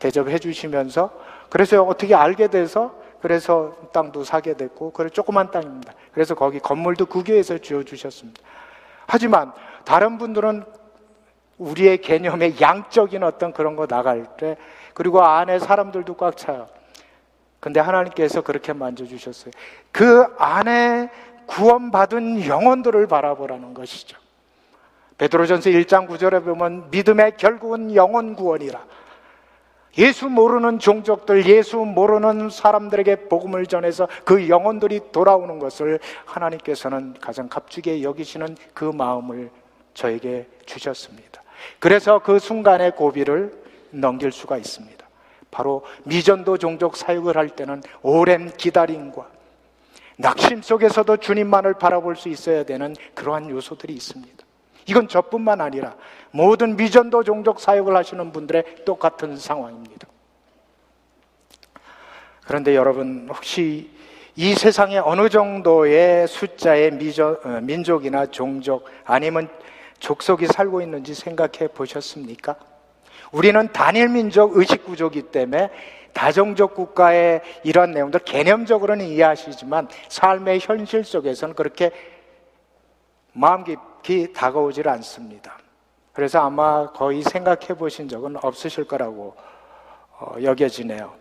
대접해 0.00 0.38
주시면서 0.38 1.10
그래서 1.48 1.82
어떻게 1.82 2.14
알게 2.14 2.48
돼서 2.48 2.94
그래서 3.20 3.74
땅도 3.92 4.24
사게 4.24 4.54
됐고 4.54 4.92
그래 4.92 5.08
조그만 5.08 5.50
땅입니다. 5.50 5.92
그래서 6.12 6.34
거기 6.34 6.58
건물도 6.58 7.06
그 7.06 7.22
교회에서 7.22 7.58
지어 7.58 7.82
주셨습니다. 7.82 8.40
하지만 9.06 9.52
다른 9.84 10.18
분들은 10.18 10.64
우리의 11.58 11.98
개념의 11.98 12.60
양적인 12.60 13.22
어떤 13.22 13.52
그런 13.52 13.76
거 13.76 13.86
나갈 13.86 14.24
때 14.36 14.56
그리고 14.94 15.22
안에 15.22 15.58
사람들도 15.58 16.14
꽉 16.14 16.36
차요. 16.36 16.68
근데 17.60 17.80
하나님께서 17.80 18.42
그렇게 18.42 18.72
만져주셨어요. 18.72 19.52
그 19.90 20.26
안에 20.38 21.10
구원받은 21.46 22.46
영혼들을 22.46 23.06
바라보라는 23.06 23.74
것이죠. 23.74 24.18
베드로전서 25.18 25.70
1장 25.70 26.08
9절에 26.08 26.44
보면 26.44 26.90
믿음의 26.90 27.36
결국은 27.38 27.94
영혼 27.94 28.34
구원이라. 28.34 28.84
예수 29.98 30.28
모르는 30.28 30.78
종족들, 30.78 31.46
예수 31.46 31.78
모르는 31.78 32.50
사람들에게 32.50 33.28
복음을 33.28 33.64
전해서 33.66 34.08
그 34.24 34.48
영혼들이 34.48 35.00
돌아오는 35.10 35.58
것을 35.58 36.00
하나님께서는 36.26 37.14
가장 37.20 37.48
값지게 37.48 38.02
여기시는 38.02 38.56
그 38.74 38.84
마음을 38.84 39.50
저에게 39.94 40.46
주셨습니다. 40.66 41.42
그래서 41.78 42.18
그 42.18 42.38
순간의 42.38 42.94
고비를 42.96 43.52
넘길 43.90 44.32
수가 44.32 44.58
있습니다. 44.58 45.06
바로 45.50 45.82
미전도 46.04 46.58
종족 46.58 46.96
사역을 46.96 47.38
할 47.38 47.48
때는 47.48 47.82
오랜 48.02 48.54
기다림과 48.54 49.35
낙심 50.16 50.62
속에서도 50.62 51.18
주님만을 51.18 51.74
바라볼 51.74 52.16
수 52.16 52.28
있어야 52.28 52.64
되는 52.64 52.94
그러한 53.14 53.50
요소들이 53.50 53.92
있습니다. 53.92 54.44
이건 54.86 55.08
저뿐만 55.08 55.60
아니라 55.60 55.96
모든 56.30 56.76
미전도 56.76 57.24
종족 57.24 57.60
사역을 57.60 57.94
하시는 57.96 58.32
분들의 58.32 58.84
똑같은 58.84 59.36
상황입니다. 59.36 60.06
그런데 62.46 62.76
여러분 62.76 63.26
혹시 63.28 63.90
이 64.36 64.54
세상에 64.54 64.98
어느 64.98 65.28
정도의 65.28 66.28
숫자의 66.28 66.92
미저, 66.92 67.40
어, 67.42 67.60
민족이나 67.62 68.26
종족 68.26 68.86
아니면 69.04 69.48
족속이 69.98 70.46
살고 70.46 70.82
있는지 70.82 71.14
생각해 71.14 71.68
보셨습니까? 71.74 72.56
우리는 73.32 73.72
단일 73.72 74.08
민족 74.08 74.56
의식 74.56 74.84
구조기 74.84 75.22
때문에 75.22 75.70
다정적 76.16 76.74
국가의 76.74 77.42
이런 77.62 77.90
내용들 77.90 78.20
개념적으로는 78.20 79.04
이해하시지만 79.04 79.88
삶의 80.08 80.60
현실 80.62 81.04
속에서는 81.04 81.54
그렇게 81.54 81.90
마음 83.34 83.64
깊이 83.64 84.32
다가오질 84.32 84.88
않습니다. 84.88 85.58
그래서 86.14 86.40
아마 86.40 86.90
거의 86.90 87.20
생각해 87.22 87.74
보신 87.76 88.08
적은 88.08 88.36
없으실 88.42 88.84
거라고 88.84 89.36
어, 90.18 90.36
여겨지네요. 90.42 91.12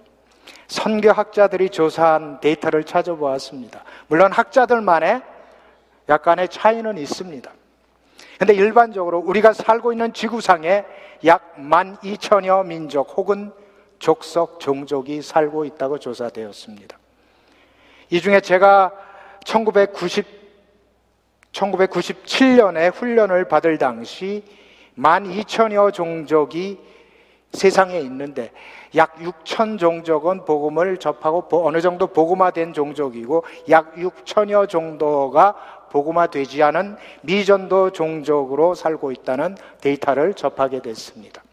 선교학자들이 0.68 1.72
조사한 1.72 2.40
데이터를 2.40 2.86
찾아보았습니다. 2.86 3.84
물론 4.08 4.32
학자들만의 4.32 5.22
약간의 6.08 6.48
차이는 6.48 6.98
있습니다. 6.98 7.52
근데 8.40 8.54
일반적으로 8.54 9.20
우리가 9.20 9.52
살고 9.52 9.92
있는 9.92 10.14
지구상에 10.14 10.86
약 11.26 11.56
12,000여 11.58 12.66
민족 12.66 13.18
혹은 13.18 13.52
족속, 14.06 14.60
종족이 14.60 15.24
살고 15.24 15.66
있다고 15.66 15.98
조사되었습니다. 15.98 16.96
이 18.12 18.22
중에 18.22 18.40
제가 18.40 18.92
1990, 19.46 20.28
1997년에 21.52 22.94
훈련을 22.94 23.48
받을 23.48 23.80
당시 23.80 24.44
12,000여 24.96 25.92
종족이 25.92 26.80
세상에 27.52 28.00
있는데 28.02 28.52
약 28.96 29.16
6천 29.16 29.80
종족은 29.80 30.46
복음을 30.46 30.98
접하고 30.98 31.48
어느 31.66 31.82
정도 31.82 32.06
복음화된 32.06 32.74
종족이고 32.74 33.44
약 33.70 33.96
6천여 33.96 34.70
정도가 34.70 35.88
복음화되지 35.90 36.62
않은 36.62 36.98
미전도 37.24 37.90
종족으로 37.90 38.76
살고 38.76 39.12
있다는 39.12 39.58
데이터를 39.82 40.36
접하게 40.36 40.84
됐습니다. 40.84 41.45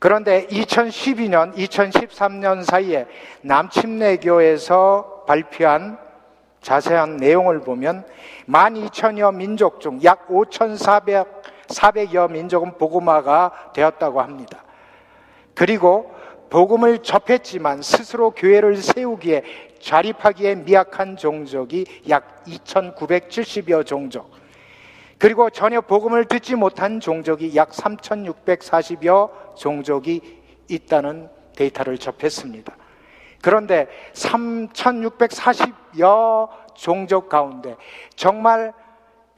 그런데 0.00 0.48
2012년, 0.48 1.54
2013년 1.54 2.64
사이에 2.64 3.06
남침내교에서 3.42 5.24
발표한 5.26 5.98
자세한 6.62 7.18
내용을 7.18 7.60
보면 7.60 8.04
12,000여 8.48 9.34
민족 9.34 9.80
중 9.80 10.00
약 10.02 10.28
5,400여 10.28 12.30
민족은 12.30 12.78
복음화가 12.78 13.72
되었다고 13.74 14.22
합니다. 14.22 14.64
그리고 15.54 16.10
복음을 16.48 17.00
접했지만 17.00 17.82
스스로 17.82 18.30
교회를 18.30 18.76
세우기에 18.76 19.42
자립하기에 19.80 20.54
미약한 20.56 21.18
종족이 21.18 21.84
약 22.08 22.42
2,970여 22.46 23.84
종족. 23.84 24.39
그리고 25.20 25.48
전혀 25.50 25.80
복음을 25.82 26.24
듣지 26.24 26.54
못한 26.54 26.98
종족이 26.98 27.54
약 27.54 27.72
3,640여 27.72 29.54
종족이 29.54 30.40
있다는 30.66 31.28
데이터를 31.54 31.98
접했습니다. 31.98 32.74
그런데 33.42 33.86
3,640여 34.14 36.48
종족 36.74 37.28
가운데 37.28 37.76
정말 38.16 38.72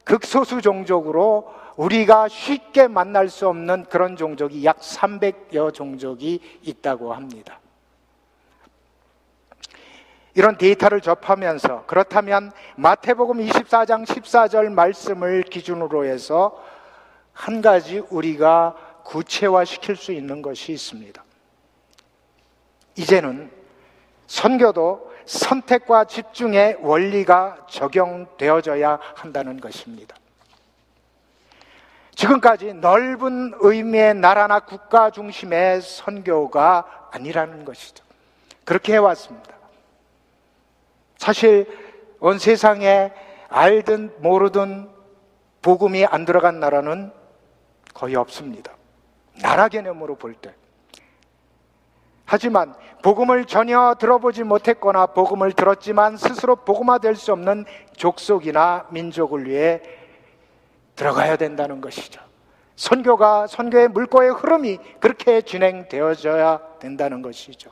극소수 0.05 0.63
종족으로 0.63 1.53
우리가 1.77 2.29
쉽게 2.29 2.87
만날 2.87 3.29
수 3.29 3.49
없는 3.49 3.87
그런 3.87 4.15
종족이 4.15 4.65
약 4.65 4.79
300여 4.79 5.75
종족이 5.75 6.61
있다고 6.63 7.13
합니다. 7.13 7.59
이런 10.35 10.57
데이터를 10.57 11.01
접하면서 11.01 11.85
그렇다면 11.87 12.53
마태복음 12.77 13.39
24장 13.39 14.07
14절 14.07 14.73
말씀을 14.73 15.43
기준으로 15.43 16.05
해서 16.05 16.59
한 17.33 17.61
가지 17.61 17.99
우리가 17.99 18.75
구체화시킬 19.05 19.97
수 19.97 20.13
있는 20.13 20.43
것이 20.43 20.73
있습니다. 20.73 21.23
이제는 22.97 23.51
선교도 24.27 25.13
선택과 25.27 26.05
집중의 26.05 26.79
원리가 26.81 27.67
적용되어져야 27.69 28.99
한다는 29.15 29.61
것입니다. 29.61 30.17
지금까지 32.15 32.75
넓은 32.75 33.55
의미의 33.61 34.15
나라나 34.15 34.61
국가 34.61 35.11
중심의 35.11 35.83
선교가 35.83 37.09
아니라는 37.13 37.65
것이죠. 37.65 38.05
그렇게 38.65 38.95
해왔습니다. 38.95 39.62
사실 41.23 41.69
온 42.19 42.41
세상에 42.41 43.13
알든 43.49 44.17
모르든 44.19 44.91
복음이 45.63 46.05
안 46.05 46.25
들어간 46.25 46.59
나라는 46.59 47.13
거의 47.95 48.17
없습니다. 48.17 48.73
나라 49.41 49.69
개념으로 49.69 50.17
볼 50.17 50.35
때. 50.35 50.53
하지만 52.25 52.75
복음을 53.05 53.45
전혀 53.45 53.95
들어보지 54.01 54.43
못했거나 54.43 55.07
복음을 55.07 55.53
들었지만 55.53 56.17
스스로 56.17 56.57
복음화 56.57 56.99
될 56.99 57.15
수 57.15 57.33
없는 57.33 57.67
족속이나 57.97 58.89
민족을 58.91 59.47
위해 59.47 59.81
들어가야 60.97 61.37
된다는 61.37 61.81
것이죠. 61.81 62.21
선교가 62.75 63.47
선교의 63.47 63.87
물꼬의 63.91 64.31
흐름이 64.31 64.79
그렇게 64.99 65.43
진행되어져야 65.43 66.79
된다는 66.81 67.23
것이죠. 67.23 67.71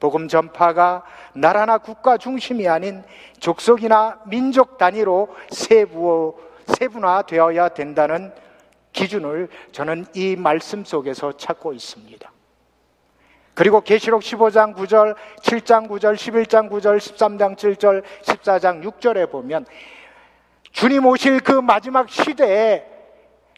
복음 0.00 0.28
전파가 0.28 1.04
나라나 1.34 1.78
국가 1.78 2.16
중심이 2.16 2.68
아닌 2.68 3.02
족속이나 3.40 4.20
민족 4.26 4.78
단위로 4.78 5.34
세부 5.50 6.36
세분화되어야 6.66 7.70
된다는 7.70 8.32
기준을 8.92 9.48
저는 9.72 10.06
이 10.14 10.36
말씀 10.36 10.84
속에서 10.84 11.36
찾고 11.36 11.72
있습니다. 11.72 12.30
그리고 13.54 13.80
계시록 13.80 14.22
15장 14.22 14.74
9절, 14.76 15.16
7장 15.42 15.88
9절, 15.88 16.14
11장 16.14 16.70
9절, 16.70 16.98
13장 16.98 17.56
7절, 17.56 18.04
14장 18.22 18.84
6절에 18.84 19.30
보면 19.30 19.66
주님 20.70 21.06
오실 21.06 21.40
그 21.40 21.52
마지막 21.52 22.08
시대에 22.08 22.86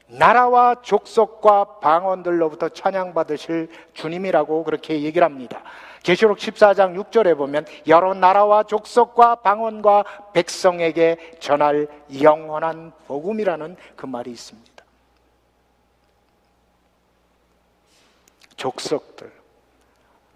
나라와 0.07 0.76
족속과 0.81 1.81
방언들로부터 1.81 2.70
찬양받으실 2.70 3.68
주님이라고 3.92 4.64
그렇게 4.64 5.03
얘기를 5.03 5.24
합니다. 5.24 5.62
계시록 6.03 6.39
14장 6.39 6.97
6절에 6.97 7.37
보면 7.37 7.67
여러 7.87 8.15
나라와 8.15 8.63
족속과 8.63 9.37
방언과 9.37 10.05
백성에게 10.33 11.37
전할 11.41 11.89
영원한 12.21 12.93
복음이라는 13.07 13.77
그 13.97 14.07
말이 14.07 14.31
있습니다. 14.31 14.71
족속들, 18.57 19.31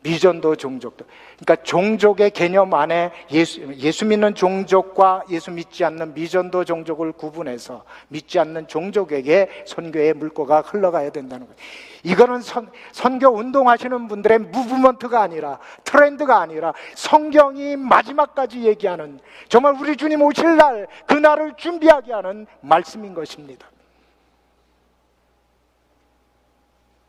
미전도 0.03 0.57
종족들. 0.57 1.07
그러니까 1.39 1.63
종족의 1.63 2.31
개념 2.31 2.73
안에 2.73 3.11
예수, 3.31 3.75
예수 3.77 4.07
믿는 4.07 4.35
종족과 4.35 5.25
예수 5.31 5.51
믿지 5.51 5.85
않는 5.85 6.15
미전도 6.15 6.65
종족을 6.65 7.13
구분해서 7.13 7.85
믿지 8.09 8.39
않는 8.39 8.69
종족에게 8.69 9.65
선교의 9.67 10.15
물꼬가 10.15 10.61
흘러가야 10.61 11.11
된다는 11.11 11.47
거예요. 11.47 11.57
이거는 12.05 12.43
선, 12.43 12.71
선교 12.93 13.29
운동하시는 13.29 14.09
분들의 14.09 14.39
무브먼트가 14.39 15.21
아니라 15.23 15.59
트렌드가 15.85 16.39
아니라 16.39 16.73
성경이 16.95 17.77
마지막까지 17.77 18.63
얘기하는 18.63 19.19
정말 19.49 19.75
우리 19.81 19.97
주님 19.97 20.23
오실 20.23 20.57
날 20.57 20.87
그날을 21.07 21.55
준비하게 21.57 22.13
하는 22.13 22.47
말씀인 22.61 23.15
것입니다. 23.15 23.67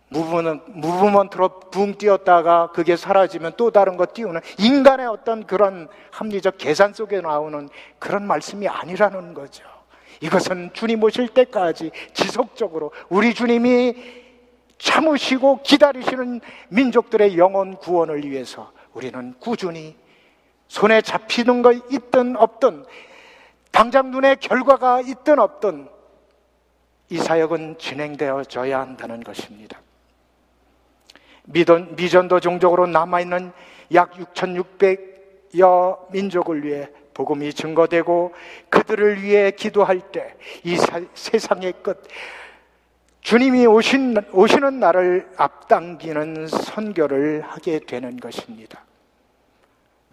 무브먼, 0.09 0.61
무브먼트로 0.67 1.59
붕 1.71 1.97
뛰었다가 1.97 2.71
그게 2.71 2.95
사라지면 2.95 3.53
또 3.57 3.71
다른 3.71 3.97
거 3.97 4.05
띄우는 4.13 4.39
인간의 4.59 5.07
어떤 5.07 5.45
그런 5.45 5.89
합리적 6.11 6.57
계산 6.57 6.93
속에 6.93 7.19
나오는 7.19 7.67
그런 7.99 8.25
말씀이 8.25 8.65
아니라는 8.67 9.33
거죠. 9.33 9.65
이것은 10.21 10.71
주님 10.71 11.03
오실 11.03 11.27
때까지 11.29 11.91
지속적으로 12.13 12.93
우리 13.09 13.33
주님이 13.33 14.24
참으시고 14.77 15.61
기다리시는 15.63 16.41
민족들의 16.69 17.37
영혼 17.37 17.77
구원을 17.77 18.29
위해서 18.29 18.71
우리는 18.93 19.33
꾸준히 19.39 19.95
손에 20.67 21.01
잡히는 21.01 21.61
거 21.61 21.73
있든 21.73 22.35
없든 22.35 22.85
당장 23.71 24.11
눈에 24.11 24.35
결과가 24.35 25.01
있든 25.01 25.39
없든 25.39 25.89
이 27.09 27.17
사역은 27.17 27.77
진행되어져야 27.77 28.79
한다는 28.79 29.23
것입니다. 29.23 29.79
미전, 31.43 31.95
미전도 31.95 32.39
종족으로 32.39 32.87
남아있는 32.87 33.51
약 33.93 34.13
6,600여 34.13 36.11
민족을 36.11 36.63
위해 36.63 36.89
복음이 37.13 37.53
증거되고 37.53 38.33
그들을 38.69 39.21
위해 39.21 39.51
기도할 39.51 39.99
때 40.11 40.35
이 40.63 40.77
세상의 41.13 41.73
끝, 41.83 42.03
주님이 43.25 43.65
오신, 43.65 44.17
오시는 44.33 44.79
날을 44.79 45.27
앞당기는 45.35 46.47
선교를 46.47 47.41
하게 47.41 47.79
되는 47.79 48.17
것입니다. 48.17 48.83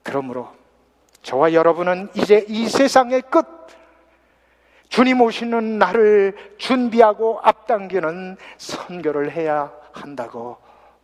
그러므로 0.03 0.49
저와 1.21 1.53
여러분은 1.53 2.09
이제 2.15 2.47
이 2.49 2.67
세상의 2.67 3.25
끝, 3.29 3.45
주님 4.89 5.21
오시는 5.21 5.79
날을 5.79 6.55
준비하고 6.57 7.41
앞당기는 7.43 8.39
선교를 8.57 9.33
해야 9.33 9.71
한다고 9.93 10.57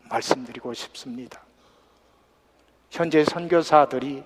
말씀드리고 0.08 0.72
싶습니다. 0.72 1.42
현재 2.88 3.22
선교사들이 3.22 4.24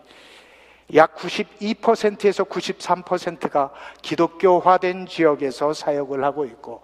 약 0.94 1.16
92%에서 1.16 2.44
93%가 2.44 3.72
기독교화된 4.02 5.06
지역에서 5.06 5.72
사역을 5.72 6.22
하고 6.22 6.44
있고 6.44 6.80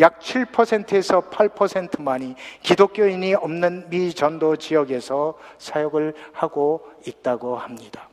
약 0.00 0.20
7%에서 0.20 1.22
8%만이 1.22 2.34
기독교인이 2.62 3.34
없는 3.34 3.90
미 3.90 4.14
전도 4.14 4.56
지역에서 4.56 5.38
사역을 5.58 6.14
하고 6.32 6.86
있다고 7.06 7.56
합니다. 7.56 8.08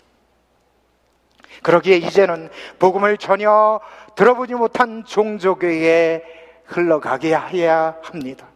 그러기에 1.61 1.97
이제는 1.97 2.49
복음을 2.79 3.17
전혀 3.17 3.79
들어보지 4.15 4.55
못한 4.55 5.03
종족에게 5.05 6.23
흘러가게 6.65 7.35
해야 7.35 7.95
합니다. 8.01 8.47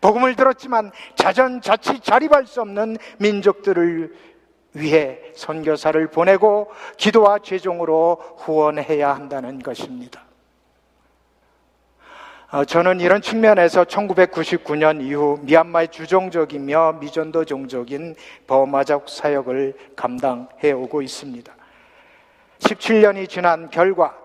복음을 0.00 0.34
들었지만 0.34 0.90
자전자치 1.14 2.00
자립할 2.00 2.46
수 2.46 2.62
없는 2.62 2.96
민족들을 3.18 4.14
위해 4.72 5.20
선교사를 5.34 6.06
보내고 6.08 6.70
기도와 6.96 7.40
죄종으로 7.40 8.18
후원해야 8.38 9.14
한다는 9.14 9.58
것입니다. 9.58 10.29
어, 12.52 12.64
저는 12.64 12.98
이런 12.98 13.22
측면에서 13.22 13.84
1999년 13.84 15.00
이후 15.02 15.38
미얀마의 15.42 15.86
주종적이며 15.88 16.98
미전도 17.00 17.44
종족인 17.44 18.16
버마족 18.48 19.08
사역을 19.08 19.74
감당해 19.94 20.72
오고 20.72 21.00
있습니다. 21.00 21.54
17년이 22.58 23.28
지난 23.28 23.70
결과 23.70 24.18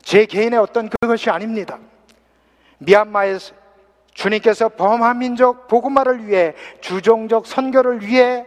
제 0.00 0.26
개인의 0.26 0.60
어떤 0.60 0.88
그것이 0.88 1.28
아닙니다. 1.28 1.80
미얀마에서 2.78 3.52
주님께서 4.14 4.68
범한 4.68 5.18
민족 5.18 5.66
복음화를 5.66 6.24
위해 6.28 6.54
주종적 6.80 7.48
선교를 7.48 8.06
위해 8.06 8.46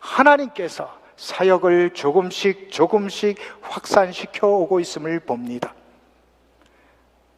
하나님께서 0.00 0.92
사역을 1.14 1.90
조금씩 1.90 2.72
조금씩 2.72 3.38
확산시켜 3.60 4.48
오고 4.48 4.80
있음을 4.80 5.20
봅니다. 5.20 5.75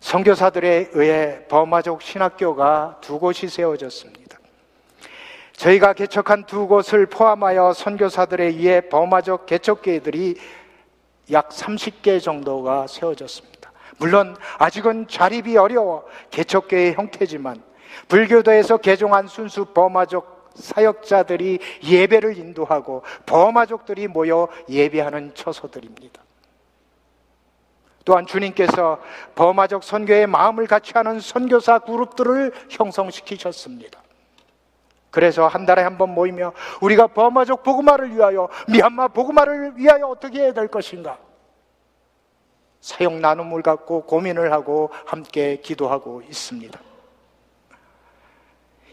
선교사들에 0.00 0.90
의해 0.92 1.46
버마족 1.48 2.02
신학교가 2.02 2.98
두 3.00 3.18
곳이 3.18 3.48
세워졌습니다. 3.48 4.38
저희가 5.52 5.92
개척한 5.92 6.44
두 6.44 6.68
곳을 6.68 7.06
포함하여 7.06 7.72
선교사들에 7.72 8.44
의해 8.46 8.80
버마족 8.80 9.46
개척교회들이 9.46 10.36
약 11.32 11.48
30개 11.50 12.22
정도가 12.22 12.86
세워졌습니다. 12.86 13.72
물론 13.98 14.36
아직은 14.58 15.08
자립이 15.08 15.56
어려워 15.56 16.04
개척교회의 16.30 16.94
형태지만 16.94 17.60
불교도에서 18.06 18.76
개종한 18.76 19.26
순수 19.26 19.64
버마족 19.66 20.38
사역자들이 20.54 21.58
예배를 21.84 22.38
인도하고 22.38 23.02
버마족들이 23.26 24.08
모여 24.08 24.48
예배하는 24.68 25.34
처소들입니다. 25.34 26.22
또한 28.08 28.24
주님께서 28.24 28.98
버마적 29.34 29.84
선교의 29.84 30.26
마음을 30.28 30.66
같이 30.66 30.92
하는 30.94 31.20
선교사 31.20 31.80
그룹들을 31.80 32.52
형성시키셨습니다. 32.70 34.00
그래서 35.10 35.46
한 35.46 35.66
달에 35.66 35.82
한 35.82 35.98
번 35.98 36.14
모이며 36.14 36.54
우리가 36.80 37.08
버마적 37.08 37.62
복음화를 37.62 38.16
위하여 38.16 38.48
미얀마 38.66 39.08
복음화를 39.08 39.74
위하여 39.76 40.06
어떻게 40.06 40.40
해야 40.40 40.54
될 40.54 40.68
것인가? 40.68 41.18
사역 42.80 43.12
나눔을 43.12 43.60
갖고 43.60 44.04
고민을 44.04 44.52
하고 44.52 44.88
함께 45.04 45.56
기도하고 45.56 46.22
있습니다. 46.22 46.80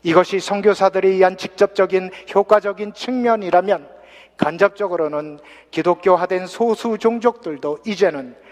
이것이 0.04 0.41
선교사들에 0.41 1.08
의한 1.08 1.38
직접적인 1.38 2.12
효과적인 2.36 2.93
측면이라면 2.93 3.89
간접적으로는 4.36 5.39
기독교화된 5.71 6.47
소수 6.47 6.97
종족들도 6.97 7.80
이제는 7.86 8.43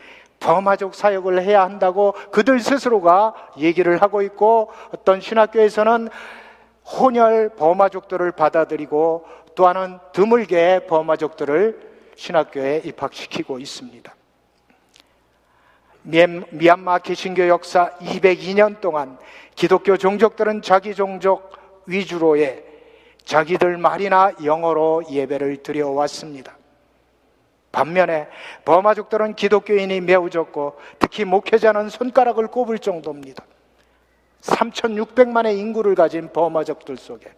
범화적 0.43 0.93
사역을 0.93 1.41
해야 1.41 1.63
한다고 1.63 2.13
그들 2.31 2.59
스스로가 2.59 3.33
얘기를 3.57 4.01
하고 4.01 4.21
있고 4.21 4.71
어떤 4.93 5.21
신학교에서는 5.21 6.09
혼혈 6.85 7.55
범화족들을 7.55 8.31
받아들이고 8.33 9.25
또 9.55 9.67
하나는 9.67 9.99
드물게 10.11 10.85
범화족들을 10.87 11.93
신학교에 12.15 12.81
입학시키고 12.83 13.59
있습니다. 13.59 14.13
미얀마 16.03 16.99
개신교 16.99 17.47
역사 17.47 17.91
202년 17.99 18.81
동안 18.81 19.17
기독교 19.55 19.95
종족들은 19.95 20.61
자기 20.61 20.93
종족 20.93 21.53
위주로의 21.85 22.65
자기들 23.23 23.77
말이나 23.77 24.33
영어로 24.43 25.03
예배를 25.09 25.63
드려왔습니다. 25.63 26.57
반면에 27.73 28.27
버마족들은 28.63 29.33
기독교인이 29.33 29.99
매우 29.99 30.29
적고 30.29 30.79
특히 30.99 31.25
목회자는 31.25 31.89
손가락을 31.89 32.47
꼽을 32.47 32.79
정도입니다. 32.79 33.43
3,600만의 34.41 35.57
인구를 35.57 35.95
가진 35.95 36.31
버마족들 36.31 36.95
속에 36.95 37.33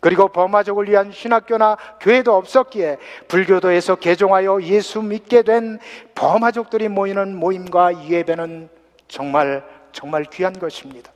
그리고 0.00 0.28
버마족을 0.28 0.88
위한 0.88 1.12
신학교나 1.12 1.76
교회도 2.00 2.34
없었기에 2.34 2.98
불교도에서 3.28 3.96
개종하여 3.96 4.62
예수 4.62 5.00
믿게 5.00 5.42
된 5.42 5.78
버마족들이 6.14 6.88
모이는 6.88 7.36
모임과 7.36 8.08
예배는 8.08 8.68
정말 9.08 9.64
정말 9.92 10.24
귀한 10.24 10.58
것입니다. 10.58 11.10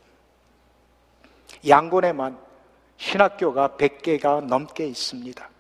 양곤에만 1.69 2.39
신학교가 2.97 3.71
100개가 3.77 4.43
넘게 4.45 4.87
있습니다. 4.87 5.51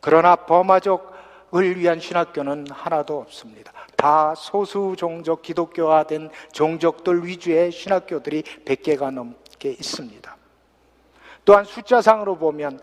그러나 0.00 0.36
버마족 0.36 1.15
을 1.54 1.78
위한 1.78 2.00
신학교는 2.00 2.66
하나도 2.70 3.20
없습니다. 3.20 3.72
다 3.96 4.34
소수 4.36 4.94
종족 4.98 5.42
기독교화된 5.42 6.30
종족들 6.52 7.24
위주의 7.24 7.70
신학교들이 7.70 8.42
100개가 8.64 9.12
넘게 9.12 9.70
있습니다. 9.70 10.36
또한 11.44 11.64
숫자상으로 11.64 12.36
보면 12.36 12.80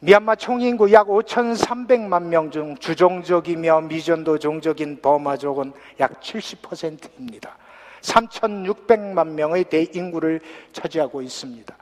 미얀마 0.00 0.36
총인구 0.36 0.92
약 0.92 1.08
5,300만 1.08 2.24
명 2.24 2.50
중 2.50 2.76
주종적이며 2.76 3.80
미전도 3.82 4.38
종족인 4.38 5.00
버마족은 5.02 5.72
약 5.98 6.20
70%입니다. 6.20 7.56
3,600만 8.02 9.28
명의 9.28 9.64
대인구를 9.64 10.40
차지하고 10.72 11.22
있습니다. 11.22 11.74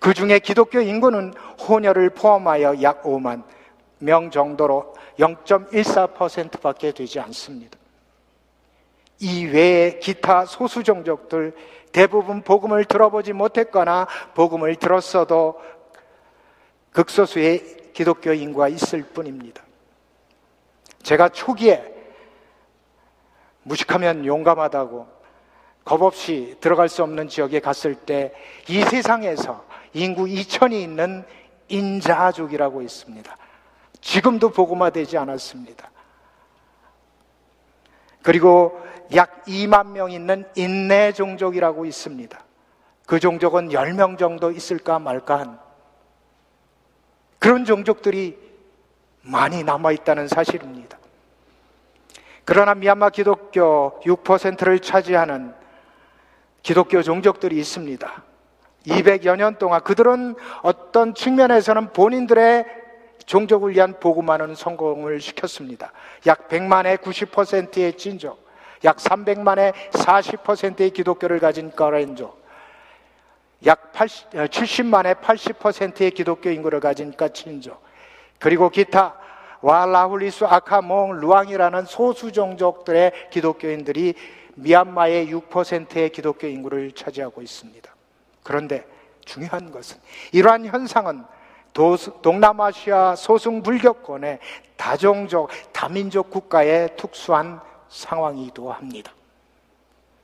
그 0.00 0.14
중에 0.14 0.40
기독교 0.40 0.80
인구는 0.80 1.34
혼혈을 1.68 2.10
포함하여 2.10 2.82
약 2.82 3.04
5만 3.04 3.44
명 4.00 4.30
정도로 4.30 4.94
0.14%밖에 5.18 6.92
되지 6.92 7.20
않습니다. 7.20 7.78
이 9.20 9.44
외에 9.46 9.98
기타 9.98 10.44
소수 10.46 10.82
종족들 10.82 11.54
대부분 11.92 12.42
복음을 12.42 12.84
들어보지 12.84 13.32
못했거나 13.32 14.06
복음을 14.34 14.74
들었어도 14.76 15.60
극소수의 16.92 17.92
기독교 17.92 18.32
인구가 18.32 18.68
있을 18.68 19.02
뿐입니다. 19.02 19.62
제가 21.02 21.28
초기에 21.28 21.94
무식하면 23.62 24.24
용감하다고 24.26 25.20
겁 25.84 26.02
없이 26.02 26.56
들어갈 26.60 26.88
수 26.88 27.02
없는 27.02 27.28
지역에 27.28 27.60
갔을 27.60 27.94
때 27.94 28.32
이 28.68 28.82
세상에서 28.82 29.64
인구 29.94 30.26
2천이 30.26 30.74
있는 30.74 31.24
인자족이라고 31.68 32.82
있습니다. 32.82 33.36
지금도 34.00 34.50
복음화되지 34.50 35.18
않았습니다. 35.18 35.90
그리고 38.22 38.80
약 39.14 39.44
2만 39.44 39.88
명 39.88 40.10
있는 40.10 40.44
인내 40.54 41.12
종족이라고 41.12 41.84
있습니다. 41.84 42.38
그 43.06 43.18
종족은 43.18 43.70
10명 43.70 44.18
정도 44.18 44.50
있을까 44.50 44.98
말까 44.98 45.40
한 45.40 45.58
그런 47.38 47.64
종족들이 47.64 48.38
많이 49.22 49.64
남아있다는 49.64 50.28
사실입니다. 50.28 50.98
그러나 52.44 52.74
미얀마 52.74 53.10
기독교 53.10 53.98
6%를 54.00 54.80
차지하는 54.80 55.54
기독교 56.62 57.02
종족들이 57.02 57.58
있습니다. 57.58 58.22
200여 58.86 59.36
년 59.36 59.56
동안 59.56 59.82
그들은 59.82 60.34
어떤 60.62 61.14
측면에서는 61.14 61.92
본인들의 61.92 62.79
종족을 63.30 63.76
위한 63.76 63.94
복음화는 64.00 64.56
성공을 64.56 65.20
시켰습니다. 65.20 65.92
약 66.26 66.48
100만의 66.48 66.96
90%의 66.96 67.96
진족, 67.96 68.44
약 68.82 68.96
300만의 68.96 69.72
40%의 69.92 70.90
기독교를 70.90 71.38
가진 71.38 71.70
까렌족, 71.70 72.44
약 73.66 73.92
80, 73.92 74.30
70만의 74.30 75.20
80%의 75.20 76.10
기독교 76.10 76.50
인구를 76.50 76.80
가진 76.80 77.16
까친족, 77.16 77.80
그리고 78.40 78.68
기타 78.68 79.14
와 79.60 79.86
라훌리수, 79.86 80.46
아카몽, 80.46 81.20
루앙이라는 81.20 81.84
소수 81.84 82.32
종족들의 82.32 83.30
기독교인들이 83.30 84.14
미얀마의 84.56 85.32
6%의 85.32 86.10
기독교 86.10 86.48
인구를 86.48 86.90
차지하고 86.92 87.42
있습니다. 87.42 87.94
그런데 88.42 88.84
중요한 89.24 89.70
것은 89.70 89.98
이러한 90.32 90.66
현상은 90.66 91.24
동남아시아 92.22 93.16
소승 93.16 93.62
불교권의 93.62 94.38
다종족, 94.76 95.50
다민족 95.72 96.30
국가의 96.30 96.96
특수한 96.96 97.60
상황이기도 97.88 98.72
합니다. 98.72 99.12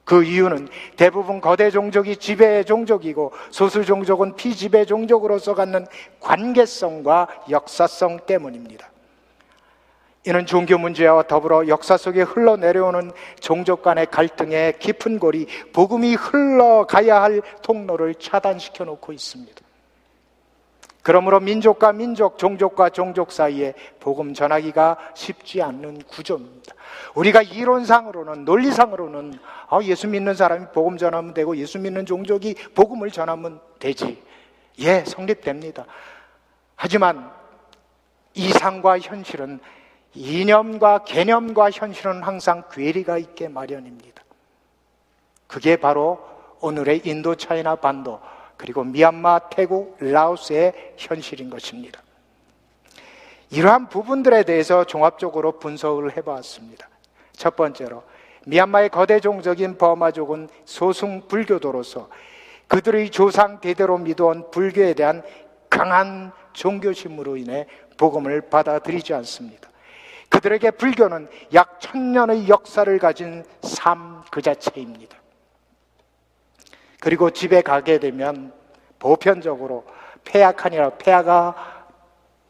그 0.05 0.23
이유는 0.23 0.69
대부분 0.97 1.41
거대 1.41 1.69
종족이 1.69 2.17
지배 2.17 2.63
종족이고 2.63 3.33
소수 3.51 3.85
종족은 3.85 4.37
피지배 4.37 4.85
종족으로서 4.85 5.55
갖는 5.55 5.87
관계성과 6.21 7.27
역사성 7.51 8.21
때문입니다. 8.25 8.89
이는 10.25 10.47
종교 10.47 10.79
문제와 10.79 11.25
더불어 11.25 11.67
역사 11.69 11.97
속에 11.97 12.23
흘러내려오는 12.23 13.11
종족 13.41 13.83
간의 13.83 14.07
갈등의 14.07 14.79
깊은 14.79 15.19
골이 15.19 15.47
복음이 15.73 16.15
흘러가야 16.15 17.23
할 17.23 17.43
통로를 17.63 18.15
차단시켜 18.15 18.85
놓고 18.85 19.13
있습니다. 19.13 19.66
그러므로 21.07 21.39
민족과 21.39 21.93
민족, 21.93 22.37
종족과 22.37 22.89
종족 22.91 23.31
사이에 23.31 23.75
복음 24.01 24.35
전하기가 24.35 25.13
쉽지 25.15 25.63
않는 25.63 26.03
구조입니다. 26.03 26.75
우리가 27.15 27.43
이론상으로는, 27.43 28.45
논리상으로는 28.45 29.39
아, 29.69 29.79
예수 29.85 30.09
믿는 30.09 30.35
사람이 30.35 30.67
복음 30.75 30.97
전하면 30.99 31.33
되고 31.33 31.57
예수 31.59 31.79
믿는 31.79 32.07
종족이 32.07 32.57
복음을 32.75 33.13
전하면 33.13 33.61
되지. 33.79 34.21
예, 34.81 35.05
성립됩니다. 35.05 35.85
하지만 36.75 37.31
이상과 38.35 38.99
현실은 38.99 39.61
이념과 40.13 41.05
개념과 41.05 41.71
현실은 41.71 42.25
항상 42.25 42.65
괴리가 42.73 43.19
있게 43.19 43.47
마련입니다. 43.47 44.25
그게 45.47 45.77
바로 45.77 46.19
오늘의 46.61 47.03
인도 47.05 47.37
차이나 47.37 47.77
반도 47.77 48.19
그리고 48.57 48.85
미얀마, 48.85 49.51
태국, 49.51 49.97
라오스의 50.01 50.95
현실인 50.97 51.51
것입니다. 51.51 52.03
이러한 53.51 53.89
부분들에 53.89 54.43
대해서 54.45 54.85
종합적으로 54.85 55.59
분석을 55.59 56.17
해보았습니다. 56.17 56.89
첫 57.33 57.55
번째로 57.55 58.03
미얀마의 58.47 58.89
거대 58.89 59.21
종적인 59.21 59.79
버마족은 59.79 60.49
소승 60.65 61.29
불교도로서 61.29 62.09
그들의 62.69 63.11
조상 63.11 63.61
대대로 63.61 63.99
믿어온 63.99 64.51
불교에 64.51 64.95
대한 64.95 65.23
강한 65.71 66.33
종교심으로 66.53 67.37
인해 67.37 67.67
복음을 67.97 68.41
받아들이지 68.43 69.15
않습니다. 69.15 69.69
그들에게 70.29 70.73
불교는 70.73 71.29
약 71.55 71.81
천년의 71.81 72.49
역사를 72.49 72.99
가진 72.99 73.45
삶 73.63 74.17
그 74.31 74.43
자체입니다. 74.43 75.17
그리고 77.07 77.31
집에 77.31 77.63
가게 77.63 78.01
되면 78.01 78.53
보편적으로 78.99 79.85
폐약한이라 80.25 80.99
폐하가 80.99 81.85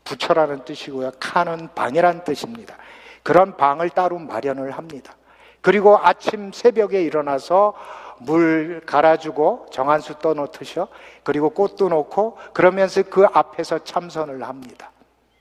부처라는 0.02 0.64
뜻이고요. 0.64 1.10
칸은 1.20 1.74
방이라는 1.74 2.24
뜻입니다. 2.24 2.74
그런 3.22 3.58
방을 3.58 3.90
따로 3.90 4.18
마련을 4.18 4.70
합니다. 4.70 5.14
그리고 5.60 5.98
아침 5.98 6.52
새벽에 6.52 7.02
일어나서 7.02 7.74
물 8.20 8.80
갈아주고 8.86 9.66
정한수 9.72 10.20
떠놓듯이요. 10.20 10.88
그리고 11.22 11.50
꽃도 11.50 11.90
놓고 11.90 12.38
그러면서 12.54 13.02
그 13.02 13.26
앞에서 13.30 13.84
참선을 13.84 14.42
합니다. 14.42 14.90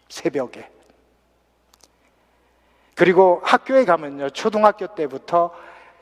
새벽에. 0.10 0.70
그리고 2.96 3.40
학교에 3.46 3.86
가면요. 3.86 4.32
초등학교 4.32 4.88
때부터 4.88 5.56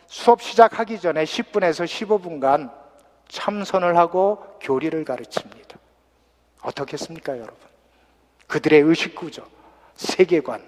수업 0.07 0.41
시작하기 0.41 0.99
전에 0.99 1.25
10분에서 1.25 1.85
15분간 1.85 2.82
참선을 3.33 3.97
하고 3.97 4.45
교리를 4.61 5.03
가르칩니다. 5.03 5.79
어떻겠습니까, 6.61 7.33
여러분? 7.33 7.57
그들의 8.45 8.81
의식 8.81 9.15
구조, 9.15 9.43
세계관. 9.95 10.63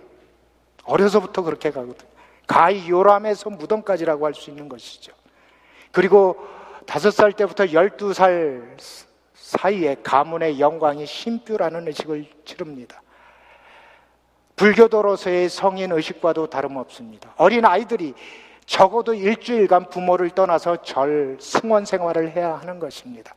어려서부터 0.83 1.43
그렇게 1.43 1.69
가거든. 1.69 2.07
가히 2.47 2.89
요람에서 2.89 3.51
무덤까지라고 3.51 4.25
할 4.25 4.33
수 4.33 4.49
있는 4.49 4.67
것이죠. 4.67 5.13
그리고 5.91 6.37
다섯 6.87 7.11
살 7.11 7.33
때부터 7.33 7.71
열두 7.71 8.13
살 8.13 8.75
사이에 9.35 9.97
가문의 10.01 10.59
영광이 10.59 11.05
신뷰라는 11.05 11.87
의식을 11.87 12.25
치릅니다. 12.45 13.01
불교도로서의 14.55 15.49
성인 15.49 15.91
의식과도 15.91 16.49
다름없습니다. 16.49 17.33
어린 17.37 17.63
아이들이 17.65 18.15
적어도 18.65 19.13
일주일간 19.13 19.89
부모를 19.89 20.31
떠나서 20.31 20.81
절, 20.81 21.37
승원 21.39 21.85
생활을 21.85 22.31
해야 22.31 22.55
하는 22.55 22.79
것입니다. 22.79 23.35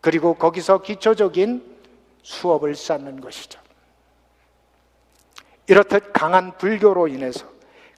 그리고 0.00 0.34
거기서 0.34 0.78
기초적인 0.82 1.78
수업을 2.22 2.74
쌓는 2.74 3.20
것이죠. 3.20 3.60
이렇듯 5.66 6.12
강한 6.12 6.56
불교로 6.56 7.08
인해서 7.08 7.46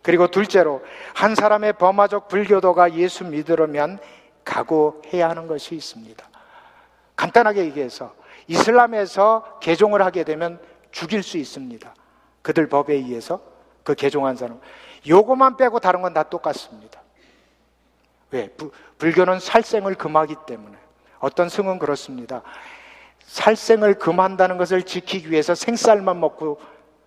그리고 0.02 0.26
둘째로 0.26 0.82
한 1.14 1.34
사람의 1.34 1.74
범화적 1.74 2.28
불교도가 2.28 2.94
예수 2.94 3.24
믿으려면 3.24 3.98
각오해야 4.44 5.30
하는 5.30 5.46
것이 5.46 5.74
있습니다. 5.74 6.28
간단하게 7.16 7.64
얘기해서 7.66 8.14
이슬람에서 8.48 9.60
개종을 9.60 10.02
하게 10.02 10.24
되면 10.24 10.60
죽일 10.90 11.22
수 11.22 11.38
있습니다. 11.38 11.94
그들 12.42 12.68
법에 12.68 12.94
의해서 12.94 13.40
그 13.84 13.94
개종한 13.94 14.36
사람. 14.36 14.60
요거만 15.07 15.57
빼고 15.57 15.80
다른 15.80 16.03
건 16.03 16.14
다 16.14 16.22
똑같습니다. 16.22 17.00
왜? 18.30 18.48
부, 18.48 18.70
불교는 18.98 19.40
살생을 19.40 19.94
금하기 19.94 20.36
때문에. 20.46 20.76
어떤 21.18 21.48
승은 21.48 21.78
그렇습니다. 21.78 22.42
살생을 23.26 23.94
금한다는 23.98 24.59
것을 24.59 24.82
지키기 24.82 25.30
위해서 25.30 25.55
생쌀만 25.55 26.18
먹고 26.20 26.61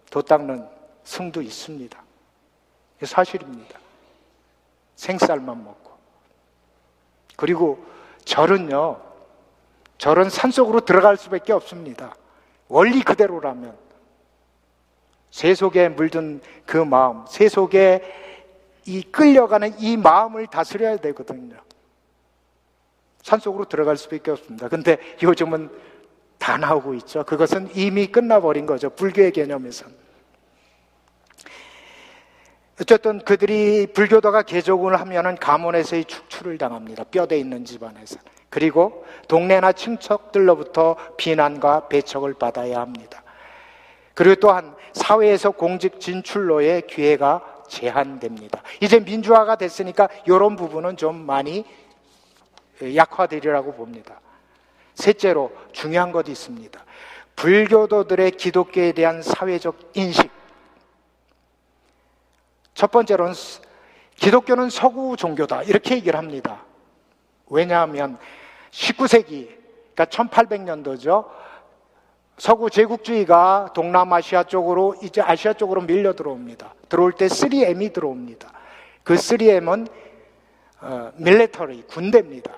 도 0.10 0.22
닦는 0.22 0.68
승도 1.04 1.42
있습니다. 1.42 2.02
사실입니다. 3.04 3.80
생쌀만 4.96 5.64
먹고. 5.64 5.92
그리고 7.36 7.86
절은요, 8.24 9.02
절은 9.98 10.30
산 10.30 10.52
속으로 10.52 10.82
들어갈 10.82 11.18
수밖에 11.18 11.54
없습니다. 11.54 12.16
원리 12.68 13.02
그대로라면. 13.02 13.85
새 15.36 15.54
속에 15.54 15.90
물든 15.90 16.40
그 16.66 16.78
마음, 16.78 17.26
새 17.28 17.50
속에 17.50 18.02
이 18.86 19.04
끌려가는 19.04 19.82
이 19.82 19.98
마음을 19.98 20.48
다스려야 20.48 20.96
되거든요. 20.96 21.58
산속으로 23.22 23.66
들어갈 23.66 23.98
수밖에 23.98 24.32
없습니다. 24.32 24.70
근데 24.70 24.98
요즘은 25.22 25.70
다 26.38 26.56
나오고 26.56 26.94
있죠. 26.94 27.26
그것은 27.26 27.70
이미 27.76 28.08
끝나버린 28.08 28.66
거죠. 28.66 28.90
불교의 28.92 29.34
개념에서는. 29.34 29.94
어쨌든 32.80 33.20
그들이 33.20 33.88
불교도가 33.88 34.44
개종을 34.44 34.98
하면은 35.02 35.36
가문에서의 35.36 36.06
축출을 36.06 36.58
당합니다. 36.58 37.04
뼈대 37.12 37.38
있는 37.38 37.66
집안에서. 37.66 38.22
그리고 38.50 39.06
동네나 39.28 39.74
친척들로부터 39.74 40.96
비난과 41.18 41.90
배척을 41.90 42.36
받아야 42.36 42.80
합니다. 42.80 43.25
그리고 44.16 44.36
또한 44.36 44.76
사회에서 44.94 45.52
공직 45.52 46.00
진출로의 46.00 46.88
기회가 46.88 47.64
제한됩니다. 47.68 48.64
이제 48.82 49.00
민주화가 49.00 49.58
됐으니까 49.58 50.08
이런 50.26 50.56
부분은 50.56 50.98
좀 50.98 51.26
많이 51.26 51.66
약화되리라고 52.82 53.74
봅니다. 53.74 54.20
셋째로 54.96 55.52
중요한 55.74 56.12
것이 56.12 56.32
있습니다. 56.32 56.84
불교도들의 57.36 58.32
기독교에 58.32 58.94
대한 58.94 59.22
사회적 59.22 59.92
인식. 59.96 60.32
첫 62.74 62.92
번째로는 62.92 63.34
기독교는 64.16 64.70
서구 64.70 65.18
종교다. 65.18 65.64
이렇게 65.64 65.96
얘기를 65.96 66.18
합니다. 66.18 66.64
왜냐하면 67.48 68.18
19세기, 68.72 69.50
그러니까 69.94 70.06
1800년도죠. 70.06 71.26
서구 72.38 72.70
제국주의가 72.70 73.72
동남아시아 73.74 74.44
쪽으로, 74.44 74.96
이제 75.02 75.22
아시아 75.22 75.54
쪽으로 75.54 75.82
밀려 75.82 76.14
들어옵니다. 76.14 76.74
들어올 76.90 77.14
때 77.14 77.28
3M이 77.28 77.94
들어옵니다. 77.94 78.52
그 79.04 79.16
3M은 79.16 79.88
어, 80.82 81.12
밀레터리, 81.16 81.84
군대입니다. 81.88 82.52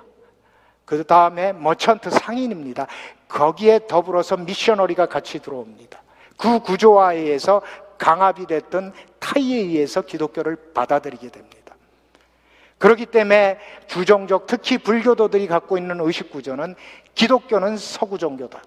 그 0.86 1.04
다음에 1.04 1.54
머천트 1.54 2.10
상인입니다. 2.10 2.88
거기에 3.28 3.82
더불어서 3.88 4.38
미셔너리가 4.38 5.06
같이 5.06 5.40
들어옵니다. 5.40 6.02
그 6.38 6.60
구조화에 6.60 7.18
의해서 7.18 7.62
강압이 7.98 8.48
됐던 8.48 8.94
타이에 9.20 9.58
의해서 9.58 10.02
기독교를 10.02 10.74
받아들이게 10.74 11.30
됩니다. 11.30 11.76
그렇기 12.78 13.08
때문에 13.08 13.60
주종적 13.88 14.46
특히 14.48 14.78
불교도들이 14.78 15.48
갖고 15.48 15.78
있는 15.78 16.00
의식 16.00 16.32
구조는 16.32 16.76
기독교는 17.16 17.78
서구 17.78 18.18
종교다. 18.18 18.62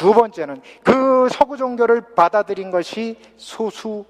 두 0.00 0.14
번째는 0.14 0.62
그 0.82 1.28
서구 1.30 1.58
종교를 1.58 2.14
받아들인 2.14 2.70
것이 2.70 3.18
소수 3.36 4.06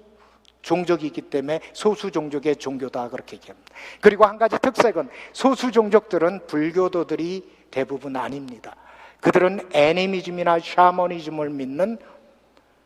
종족이 0.61 1.07
있기 1.07 1.23
때문에 1.23 1.59
소수 1.73 2.11
종족의 2.11 2.55
종교다 2.55 3.09
그렇게 3.09 3.35
얘기합니다. 3.35 3.69
그리고 3.99 4.23
한 4.25 4.37
가지 4.37 4.57
특색은 4.57 5.09
소수 5.33 5.69
종족들은 5.69 6.47
불교도들이 6.47 7.45
대부분 7.71 8.15
아닙니다. 8.15 8.73
그들은 9.19 9.67
애니미즘이나 9.73 10.59
샤머니즘을 10.59 11.49
믿는 11.49 11.97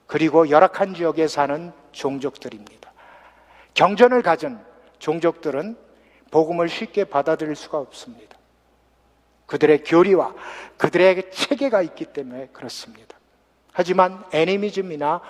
그리고 0.08 0.50
열악한 0.50 0.96
지역에 0.96 1.28
사는 1.28 1.72
종족들입니다. 1.92 2.92
경전을 3.76 4.24
가진 4.24 4.58
종족들은 4.98 5.78
복음을 6.32 6.68
쉽게 6.70 7.04
받아들일 7.04 7.56
수가 7.56 7.78
없습니다. 7.78 8.35
그들의 9.46 9.84
교리와 9.84 10.34
그들의 10.78 11.32
체계가 11.32 11.82
있기 11.82 12.06
때문에 12.06 12.50
그렇습니다. 12.52 13.16
하지만 13.72 14.24
애니미즘이나 14.32 15.22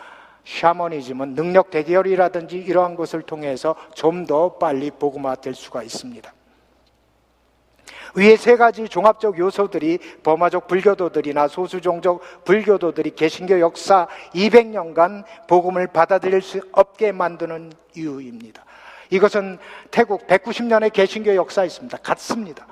샤머니즘은 0.45 1.34
능력 1.34 1.72
대결이라든지 1.72 2.57
이러한 2.57 2.95
것을 2.95 3.24
통해서 3.24 3.76
좀 3.93 4.26
더 4.26 4.57
빨리 4.57 4.91
복음화될 4.91 5.53
수가 5.55 5.84
있습니다. 5.84 6.34
위에 8.16 8.38
세 8.38 8.55
가지 8.55 8.88
종합적 8.88 9.38
요소들이 9.38 9.99
범화적 10.24 10.68
불교도들이나 10.68 11.47
소수 11.47 11.82
종족 11.82 12.22
불교도들이 12.45 13.11
개신교 13.11 13.59
역사 13.59 14.07
200년간 14.34 15.26
복음을 15.47 15.88
받아들일 15.88 16.41
수 16.41 16.61
없게 16.72 17.11
만드는 17.11 17.74
이유입니다. 17.95 18.63
이것은 19.09 19.59
태국 19.91 20.26
190년의 20.28 20.93
개신교 20.93 21.36
역사 21.36 21.66
있습니다. 21.66 21.97
같습니다. 21.97 22.66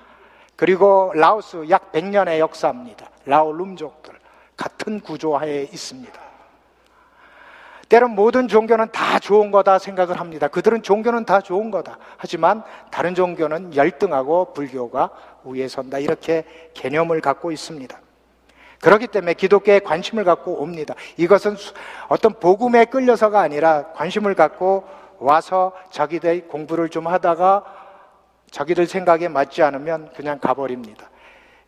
그리고 0.64 1.12
라오스 1.14 1.66
약 1.70 1.92
100년의 1.92 2.40
역사입니다. 2.40 3.10
라오 3.26 3.52
룸족들 3.52 4.14
같은 4.56 5.02
구조하에 5.02 5.64
있습니다. 5.64 6.22
때론 7.90 8.12
모든 8.12 8.48
종교는 8.48 8.94
다 8.94 9.20
좋은 9.20 9.52
거다 9.52 9.78
생각을 9.78 10.22
합니다. 10.22 10.48
그들은 10.48 10.82
종교는 10.82 11.26
다 11.26 11.42
좋은 11.42 11.70
거다. 11.70 11.98
하지만 12.16 12.64
다른 12.92 13.14
종교는 13.14 13.76
열등하고 13.76 14.54
불교가 14.54 15.10
위에 15.44 15.68
선다. 15.68 16.00
이렇게 16.00 16.46
개념을 16.74 17.20
갖고 17.20 17.52
있습니다. 17.52 18.00
그렇기 18.80 19.08
때문에 19.08 19.34
기독교에 19.34 19.80
관심을 19.80 20.24
갖고 20.24 20.62
옵니다. 20.62 20.96
이것은 21.18 21.58
어떤 22.08 22.40
복음에 22.40 22.86
끌려서가 22.86 23.42
아니라 23.42 23.88
관심을 23.96 24.34
갖고 24.34 24.88
와서 25.20 25.74
자기들 25.92 26.48
공부를 26.48 26.88
좀 26.88 27.08
하다가 27.08 27.83
자기들 28.54 28.86
생각에 28.86 29.28
맞지 29.30 29.64
않으면 29.64 30.12
그냥 30.14 30.38
가버립니다. 30.38 31.10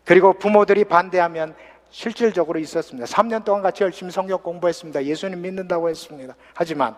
그리고 0.04 0.34
부모들이 0.34 0.84
반대하면 0.84 1.56
실질적으로 1.90 2.60
있었습니다. 2.60 3.08
3년 3.08 3.44
동안 3.44 3.64
같이 3.64 3.82
열심히 3.82 4.12
성경 4.12 4.40
공부했습니다. 4.44 5.04
예수님 5.04 5.42
믿는다고 5.42 5.90
했습니다. 5.90 6.36
하지만 6.54 6.96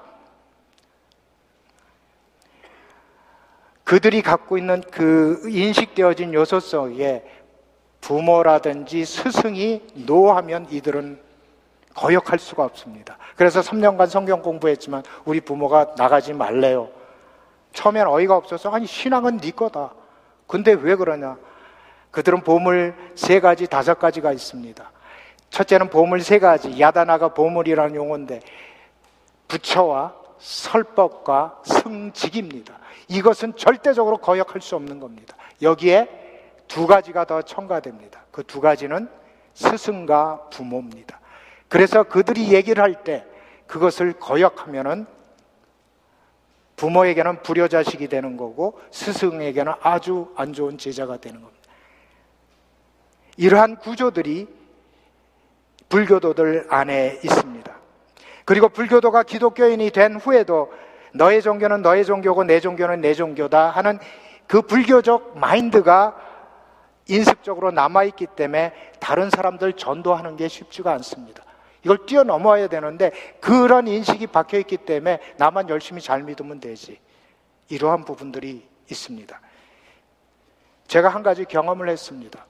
그들이 3.85 4.21
갖고 4.21 4.57
있는 4.57 4.81
그 4.91 5.41
인식되어진 5.47 6.33
요소 6.33 6.59
속에 6.59 7.23
부모라든지 8.01 9.05
스승이 9.05 9.87
노하면 10.05 10.67
이들은 10.69 11.17
거역할 11.93 12.39
수가 12.39 12.65
없습니다. 12.65 13.17
그래서 13.37 13.61
3년간 13.61 14.09
성경 14.09 14.41
공부했지만 14.41 15.03
우리 15.23 15.39
부모가 15.39 15.93
나가지 15.97 16.33
말래요. 16.33 16.96
처음엔 17.77 18.07
어이가 18.07 18.35
없어서 18.35 18.71
아니 18.71 18.87
신앙은 18.87 19.37
네 19.37 19.51
거다. 19.51 19.91
근데 20.47 20.73
왜 20.73 20.95
그러냐? 20.95 21.37
그들은 22.09 22.41
보물 22.41 22.95
세 23.13 23.39
가지, 23.39 23.67
다섯 23.67 23.99
가지가 23.99 24.31
있습니다. 24.31 24.91
첫째는 25.51 25.91
보물 25.91 26.21
세 26.21 26.39
가지, 26.39 26.79
야다나가 26.79 27.35
보물이라는 27.35 27.93
용어인데 27.93 28.39
부처와 29.47 30.15
설법과 30.39 31.61
승직입니다. 31.65 32.79
이것은 33.09 33.55
절대적으로 33.55 34.17
거역할 34.17 34.59
수 34.59 34.75
없는 34.75 34.99
겁니다. 34.99 35.35
여기에 35.61 36.63
두 36.67 36.87
가지가 36.87 37.25
더 37.25 37.43
첨가됩니다. 37.43 38.21
그 38.31 38.41
두 38.41 38.59
가지는 38.59 39.07
스승과 39.53 40.49
부모입니다. 40.49 41.19
그래서 41.67 42.01
그들이 42.01 42.53
얘기를 42.53 42.81
할 42.81 43.03
때 43.03 43.23
그것을 43.67 44.13
거역하면은 44.13 45.05
부모에게는 46.77 47.41
불효자식이 47.41 48.07
되는 48.07 48.37
거고 48.37 48.79
스승에게는 48.91 49.73
아주 49.81 50.31
안 50.37 50.53
좋은 50.53 50.77
제자가 50.77 51.17
되는 51.17 51.41
겁니다. 51.41 51.63
이러한 53.35 53.77
구조들이 53.77 54.47
불교도들 55.89 56.67
안에 56.69 57.19
있습니다. 57.23 57.75
그리고 58.45 58.69
불교도가 58.69 59.23
기독교인이 59.23 59.89
된 59.91 60.15
후에도 60.15 60.71
너의 61.13 61.41
종교는 61.41 61.81
너의 61.81 62.05
종교고 62.05 62.43
내 62.43 62.59
종교는 62.59 63.01
내 63.01 63.13
종교다 63.13 63.71
하는 63.71 63.99
그 64.45 64.61
불교적 64.61 65.37
마인드가 65.37 66.15
인습적으로 67.07 67.71
남아있기 67.71 68.27
때문에 68.35 68.73
다른 68.99 69.29
사람들 69.29 69.73
전도하는 69.73 70.35
게 70.35 70.47
쉽지가 70.47 70.91
않습니다. 70.93 71.43
이걸 71.83 72.05
뛰어넘어야 72.05 72.67
되는데 72.67 73.11
그런 73.39 73.87
인식이 73.87 74.27
박혀 74.27 74.57
있기 74.59 74.77
때문에 74.77 75.19
나만 75.37 75.69
열심히 75.69 76.01
잘 76.01 76.23
믿으면 76.23 76.59
되지. 76.59 76.99
이러한 77.69 78.05
부분들이 78.05 78.67
있습니다. 78.89 79.39
제가 80.87 81.09
한 81.09 81.23
가지 81.23 81.45
경험을 81.45 81.89
했습니다. 81.89 82.45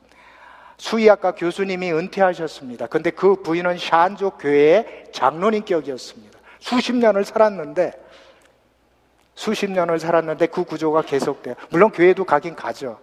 수의학과 0.78 1.32
교수님이 1.32 1.91
은퇴하셨습니다. 1.91 2.88
근데 2.88 3.09
그 3.09 3.41
부인은 3.41 3.78
샨족 3.78 4.38
교회의 4.39 5.05
장로님격이었습니다. 5.11 6.38
수십 6.59 6.93
년을 6.93 7.25
살았는데 7.25 7.93
수십 9.34 9.69
년을 9.69 9.99
살았는데 9.99 10.47
그 10.47 10.63
구조가 10.63 11.03
계속돼요. 11.03 11.55
물론 11.69 11.91
교회도 11.91 12.25
가긴 12.25 12.55
가죠. 12.55 12.99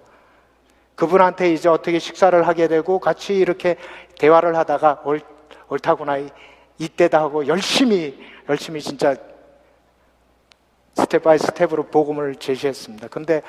그분한테 0.95 1.53
이제 1.53 1.69
어떻게 1.69 1.99
식사를 1.99 2.47
하게 2.47 2.69
되고 2.69 3.01
같이 3.01 3.35
이렇게 3.35 3.77
대화를 4.19 4.57
하다가 4.57 5.03
옳, 5.75 5.79
옳다구나 5.79 6.17
이때다 6.79 7.21
하고 7.21 7.47
열심히 7.47 8.19
열심히 8.49 8.81
진짜 8.81 9.17
step 10.95 11.23
by 11.23 11.39
step으로 11.39 11.85
복음을 11.85 12.37
제시했습니다. 12.37 13.09
근데 13.09 13.43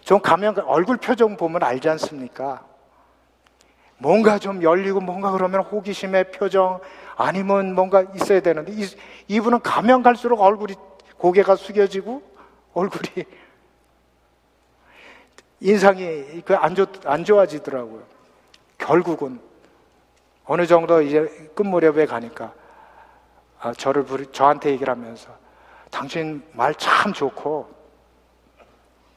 좀 0.00 0.20
가면 0.20 0.60
얼굴 0.60 0.96
표정 0.96 1.36
보면 1.36 1.62
알지 1.62 1.88
않습니까? 1.90 2.64
뭔가 3.98 4.38
좀 4.38 4.62
열리고 4.62 5.00
뭔가 5.00 5.30
그러면 5.30 5.62
호기심의 5.62 6.32
표정 6.32 6.80
아니면 7.16 7.74
뭔가 7.74 8.02
있어야 8.14 8.40
되는데 8.40 8.72
이, 8.72 8.86
이분은 9.28 9.60
가면 9.60 10.02
갈수록 10.02 10.40
얼굴이 10.40 10.74
고개가 11.18 11.56
숙여지고 11.56 12.22
얼굴이 12.72 13.26
인상이 15.60 16.40
그안 16.42 16.74
안 17.04 17.24
좋아지더라고요. 17.24 18.02
결국은 18.78 19.49
어느 20.44 20.66
정도 20.66 21.00
이제 21.02 21.20
끝 21.54 21.62
무렵에 21.62 22.06
가니까 22.06 22.52
아, 23.60 23.72
저를 23.72 24.04
부르, 24.04 24.26
저한테 24.32 24.70
얘기를 24.70 24.90
하면서 24.92 25.28
당신 25.90 26.42
말 26.52 26.72
참 26.74 27.12
좋고 27.12 27.68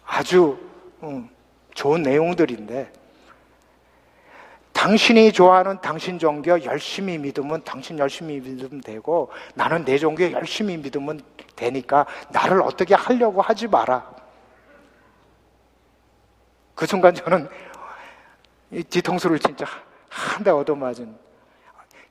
아주 0.05 0.57
음, 1.01 1.29
좋은 1.73 2.01
내용들인데 2.03 2.91
당신이 4.73 5.31
좋아하는 5.31 5.79
당신 5.81 6.19
종교 6.19 6.61
열심히 6.63 7.17
믿으면 7.17 7.63
당신 7.63 7.97
열심히 7.99 8.39
믿으면 8.39 8.81
되고 8.81 9.31
나는 9.55 9.85
내 9.85 9.97
종교 9.97 10.29
열심히 10.31 10.75
믿으면 10.77 11.21
되니까 11.55 12.05
나를 12.29 12.61
어떻게 12.61 12.93
하려고 12.95 13.41
하지 13.41 13.67
마라. 13.67 14.11
그 16.75 16.85
순간 16.85 17.13
저는 17.13 17.47
뒤통수를 18.89 19.39
진짜 19.39 19.65
한대 20.13 20.51
얻어맞은 20.51 21.17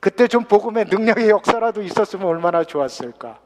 그때 0.00 0.26
좀 0.26 0.44
복음의 0.44 0.86
능력의 0.86 1.30
역사라도 1.30 1.82
있었으면 1.82 2.26
얼마나 2.26 2.64
좋았을까. 2.64 3.38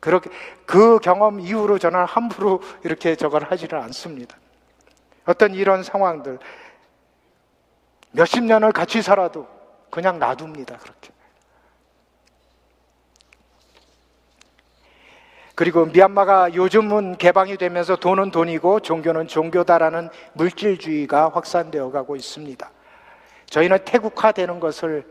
그렇게 0.00 0.30
그 0.64 0.98
경험 0.98 1.40
이후로 1.40 1.78
저는 1.78 2.04
함부로 2.04 2.62
이렇게 2.82 3.14
저걸 3.14 3.44
하지를 3.44 3.78
않습니다. 3.80 4.36
어떤 5.26 5.54
이런 5.54 5.82
상황들 5.82 6.38
몇십 8.12 8.44
년을 8.44 8.72
같이 8.72 9.02
살아도 9.02 9.46
그냥 9.90 10.18
놔둡니다. 10.18 10.78
그렇게. 10.78 11.10
그리고 15.54 15.84
미얀마가 15.84 16.54
요즘은 16.54 17.16
개방이 17.16 17.56
되면서 17.56 17.96
돈은 17.96 18.30
돈이고 18.30 18.80
종교는 18.80 19.28
종교다라는 19.28 20.08
물질주의가 20.32 21.28
확산되어 21.28 21.90
가고 21.90 22.16
있습니다. 22.16 22.70
저희는 23.46 23.84
태국화되는 23.84 24.60
것을 24.60 25.04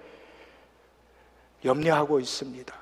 염려하고 1.64 2.20
있습니다. 2.20 2.74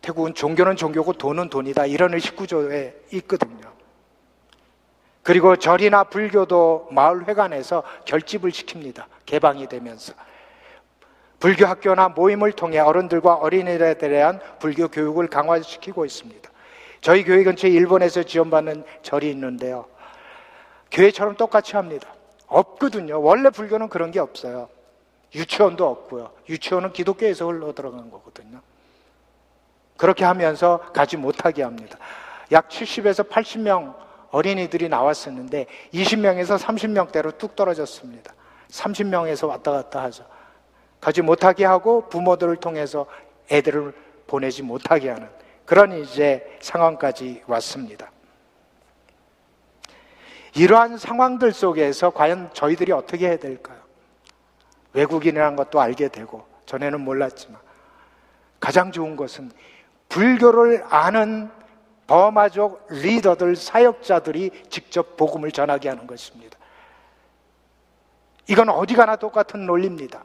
태국은 0.00 0.34
종교는 0.34 0.76
종교고 0.76 1.14
돈은 1.14 1.50
돈이다. 1.50 1.86
이런 1.86 2.14
의식 2.14 2.36
구조에 2.36 2.94
있거든요. 3.12 3.72
그리고 5.22 5.56
절이나 5.56 6.04
불교도 6.04 6.88
마을 6.90 7.28
회관에서 7.28 7.82
결집을 8.06 8.50
시킵니다. 8.50 9.04
개방이 9.26 9.68
되면서. 9.68 10.14
불교 11.38 11.66
학교나 11.66 12.08
모임을 12.08 12.52
통해 12.52 12.78
어른들과 12.78 13.34
어린이들에 13.34 13.98
대한 13.98 14.40
불교 14.58 14.88
교육을 14.88 15.28
강화시키고 15.28 16.04
있습니다. 16.04 16.50
저희 17.00 17.24
교회 17.24 17.44
근처에 17.44 17.70
일본에서 17.70 18.22
지원받는 18.22 18.84
절이 19.02 19.30
있는데요. 19.30 19.86
교회처럼 20.90 21.36
똑같이 21.36 21.76
합니다. 21.76 22.08
없거든요. 22.48 23.22
원래 23.22 23.50
불교는 23.50 23.88
그런 23.88 24.10
게 24.10 24.20
없어요. 24.20 24.68
유치원도 25.34 25.86
없고요. 25.86 26.30
유치원은 26.48 26.92
기독교에서 26.92 27.46
흘러 27.46 27.72
들어간 27.72 28.10
거거든요. 28.10 28.60
그렇게 29.96 30.24
하면서 30.24 30.78
가지 30.92 31.16
못하게 31.16 31.62
합니다. 31.62 31.98
약 32.52 32.68
70에서 32.68 33.28
80명 33.28 33.94
어린이들이 34.30 34.88
나왔었는데 34.88 35.66
20명에서 35.92 36.58
30명대로 36.58 37.36
뚝 37.36 37.56
떨어졌습니다. 37.56 38.32
30명에서 38.70 39.48
왔다 39.48 39.72
갔다 39.72 40.02
하죠. 40.04 40.24
가지 41.00 41.22
못하게 41.22 41.64
하고 41.64 42.08
부모들을 42.08 42.56
통해서 42.56 43.06
애들을 43.50 43.94
보내지 44.26 44.62
못하게 44.62 45.10
하는 45.10 45.28
그런 45.64 45.92
이제 45.92 46.58
상황까지 46.60 47.42
왔습니다. 47.46 48.10
이러한 50.58 50.98
상황들 50.98 51.52
속에서 51.52 52.10
과연 52.10 52.50
저희들이 52.52 52.90
어떻게 52.90 53.28
해야 53.28 53.36
될까요? 53.36 53.78
외국인이라는 54.92 55.54
것도 55.54 55.80
알게 55.80 56.08
되고 56.08 56.44
전에는 56.66 57.00
몰랐지만 57.00 57.60
가장 58.58 58.90
좋은 58.90 59.14
것은 59.14 59.52
불교를 60.08 60.84
아는 60.88 61.48
버마족 62.08 62.88
리더들, 62.90 63.54
사역자들이 63.54 64.64
직접 64.68 65.16
복음을 65.16 65.52
전하게 65.52 65.90
하는 65.90 66.08
것입니다. 66.08 66.58
이건 68.48 68.70
어디 68.70 68.94
가나 68.94 69.14
똑같은 69.14 69.64
논리입니다. 69.64 70.24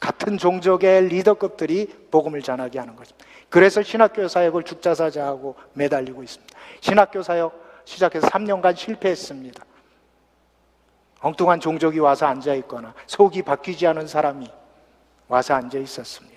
같은 0.00 0.36
종족의 0.36 1.08
리더급들이 1.08 2.08
복음을 2.10 2.42
전하게 2.42 2.78
하는 2.78 2.94
것입니다. 2.94 3.24
그래서 3.48 3.82
신학교 3.82 4.28
사역을 4.28 4.64
죽자사자하고 4.64 5.54
매달리고 5.72 6.22
있습니다. 6.22 6.58
신학교 6.80 7.22
사역 7.22 7.63
시작해서 7.84 8.26
3년간 8.28 8.76
실패했습니다. 8.76 9.64
엉뚱한 11.20 11.60
종족이 11.60 11.98
와서 12.00 12.26
앉아 12.26 12.54
있거나 12.54 12.94
속이 13.06 13.42
바뀌지 13.42 13.86
않은 13.86 14.06
사람이 14.06 14.50
와서 15.28 15.54
앉아 15.54 15.78
있었습니다. 15.78 16.34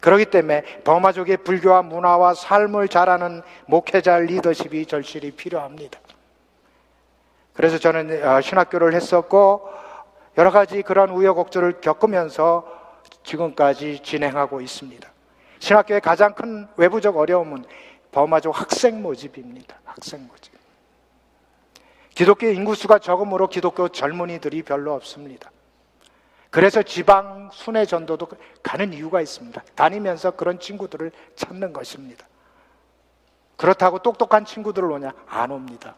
그렇기 0.00 0.26
때문에 0.26 0.82
버마족의 0.84 1.38
불교와 1.38 1.80
문화와 1.80 2.34
삶을 2.34 2.88
잘하는 2.88 3.40
목회자 3.66 4.18
리더십이 4.18 4.84
절실히 4.84 5.30
필요합니다. 5.30 5.98
그래서 7.54 7.78
저는 7.78 8.22
어, 8.22 8.42
신학교를 8.42 8.92
했었고 8.92 9.70
여러 10.36 10.50
가지 10.50 10.82
그런 10.82 11.08
우여곡절을 11.08 11.80
겪으면서 11.80 12.66
지금까지 13.22 14.00
진행하고 14.02 14.60
있습니다. 14.60 15.08
신학교의 15.60 16.02
가장 16.02 16.34
큰 16.34 16.68
외부적 16.76 17.16
어려움은 17.16 17.64
버마족 18.14 18.60
학생 18.60 19.02
모집입니다. 19.02 19.76
학생 19.84 20.28
모집. 20.28 20.52
기독교 22.14 22.46
인구수가 22.46 23.00
적음으로 23.00 23.48
기독교 23.48 23.88
젊은이들이 23.88 24.62
별로 24.62 24.94
없습니다. 24.94 25.50
그래서 26.50 26.84
지방 26.84 27.50
순회 27.52 27.86
전도도 27.86 28.28
가는 28.62 28.92
이유가 28.92 29.20
있습니다. 29.20 29.60
다니면서 29.74 30.30
그런 30.30 30.60
친구들을 30.60 31.10
찾는 31.34 31.72
것입니다. 31.72 32.24
그렇다고 33.56 33.98
똑똑한 33.98 34.44
친구들을 34.44 34.88
오냐? 34.92 35.12
안 35.26 35.50
옵니다. 35.50 35.96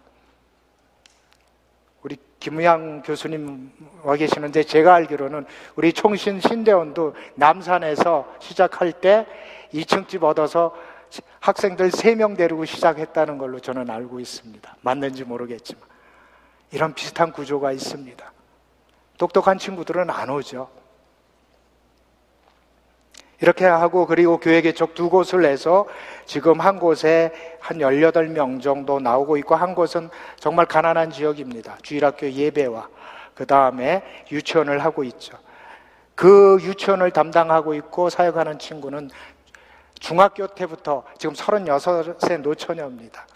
우리 2.02 2.16
김우양 2.40 3.02
교수님 3.02 3.70
와 4.04 4.16
계시는데 4.16 4.62
제가 4.62 4.94
알기로는 4.94 5.44
우리 5.74 5.92
총신 5.92 6.40
신대원도 6.40 7.14
남산에서 7.34 8.36
시작할 8.38 8.92
때 8.92 9.26
2층 9.74 10.08
집 10.08 10.24
얻어서 10.24 10.74
학생들 11.40 11.90
3명 11.90 12.36
데리고 12.36 12.64
시작했다는 12.64 13.38
걸로 13.38 13.60
저는 13.60 13.88
알고 13.90 14.20
있습니다. 14.20 14.76
맞는지 14.80 15.24
모르겠지만. 15.24 15.82
이런 16.72 16.94
비슷한 16.94 17.32
구조가 17.32 17.72
있습니다. 17.72 18.32
똑똑한 19.18 19.58
친구들은 19.58 20.10
안 20.10 20.30
오죠. 20.30 20.68
이렇게 23.40 23.66
하고 23.66 24.06
그리고 24.06 24.38
교회 24.38 24.62
개척 24.62 24.94
두 24.94 25.10
곳을 25.10 25.42
내서 25.42 25.86
지금 26.24 26.60
한 26.60 26.78
곳에 26.78 27.32
한 27.60 27.78
18명 27.78 28.62
정도 28.62 28.98
나오고 28.98 29.36
있고 29.38 29.54
한 29.54 29.74
곳은 29.74 30.08
정말 30.36 30.66
가난한 30.66 31.10
지역입니다. 31.10 31.78
주일학교 31.82 32.30
예배와 32.30 32.88
그 33.34 33.44
다음에 33.46 34.02
유치원을 34.32 34.82
하고 34.82 35.04
있죠. 35.04 35.36
그 36.14 36.58
유치원을 36.62 37.10
담당하고 37.10 37.74
있고 37.74 38.08
사역하는 38.08 38.58
친구는 38.58 39.10
중학교 40.00 40.46
때부터 40.46 41.04
지금 41.18 41.34
36세 41.34 42.40
노처녀입니다. 42.40 43.26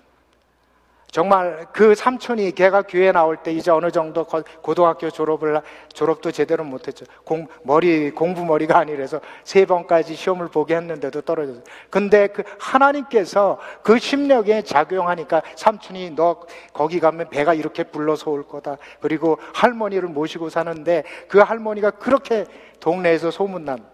정말 1.10 1.66
그 1.72 1.96
삼촌이 1.96 2.52
걔가 2.52 2.82
교회 2.82 3.10
나올 3.10 3.36
때 3.36 3.52
이제 3.52 3.70
어느 3.72 3.90
정도 3.90 4.24
고등학교 4.62 5.10
졸업을 5.10 5.60
졸업도 5.92 6.30
제대로 6.30 6.62
못했죠. 6.62 7.04
공 7.24 7.48
머리 7.64 8.12
공부 8.12 8.44
머리가 8.44 8.78
아니라서 8.78 9.20
세 9.42 9.66
번까지 9.66 10.14
시험을 10.14 10.48
보게 10.48 10.76
했는데도 10.76 11.22
떨어졌어요. 11.22 11.64
근데 11.90 12.28
그 12.28 12.44
하나님께서 12.60 13.58
그 13.82 13.98
심력에 13.98 14.62
작용하니까 14.62 15.42
삼촌이 15.56 16.10
너 16.14 16.42
거기 16.72 17.00
가면 17.00 17.28
배가 17.30 17.54
이렇게 17.54 17.82
불러서 17.82 18.30
올 18.30 18.46
거다. 18.46 18.76
그리고 19.00 19.38
할머니를 19.52 20.08
모시고 20.08 20.48
사는데 20.48 21.02
그 21.26 21.38
할머니가 21.40 21.90
그렇게 21.90 22.44
동네에서 22.78 23.32
소문난 23.32 23.84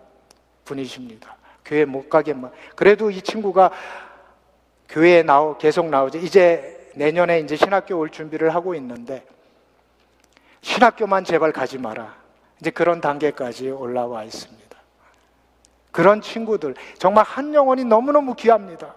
분이십니다. 0.66 1.34
교회 1.66 1.84
못 1.84 2.08
가게만. 2.08 2.52
그래도 2.74 3.10
이 3.10 3.20
친구가 3.20 3.70
교회에 4.88 5.22
나오 5.22 5.58
계속 5.58 5.88
나오죠. 5.88 6.18
이제 6.18 6.90
내년에 6.94 7.40
이제 7.40 7.56
신학교 7.56 7.98
올 7.98 8.10
준비를 8.10 8.54
하고 8.54 8.74
있는데 8.76 9.26
신학교만 10.62 11.24
제발 11.24 11.52
가지 11.52 11.76
마라. 11.76 12.16
이제 12.60 12.70
그런 12.70 13.00
단계까지 13.00 13.68
올라와 13.70 14.24
있습니다. 14.24 14.64
그런 15.92 16.22
친구들 16.22 16.74
정말 16.98 17.24
한 17.24 17.52
영혼이 17.52 17.84
너무너무 17.84 18.34
귀합니다. 18.34 18.94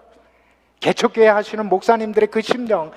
개척교회 0.78 1.28
하시는 1.28 1.66
목사님들의 1.66 2.30
그 2.30 2.40
심정 2.40 2.92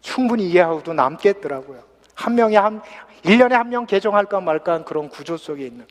충분히 0.00 0.48
이해하고도 0.48 0.92
남겠더라고요. 0.94 1.82
한 2.14 2.34
명이 2.34 2.56
한 2.56 2.82
1년에 3.24 3.50
한 3.50 3.68
명 3.68 3.86
개종할까 3.86 4.40
말까 4.40 4.72
한 4.72 4.84
그런 4.84 5.08
구조 5.08 5.36
속에 5.36 5.66
있는. 5.66 5.86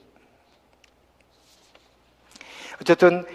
어쨌든 2.81 3.25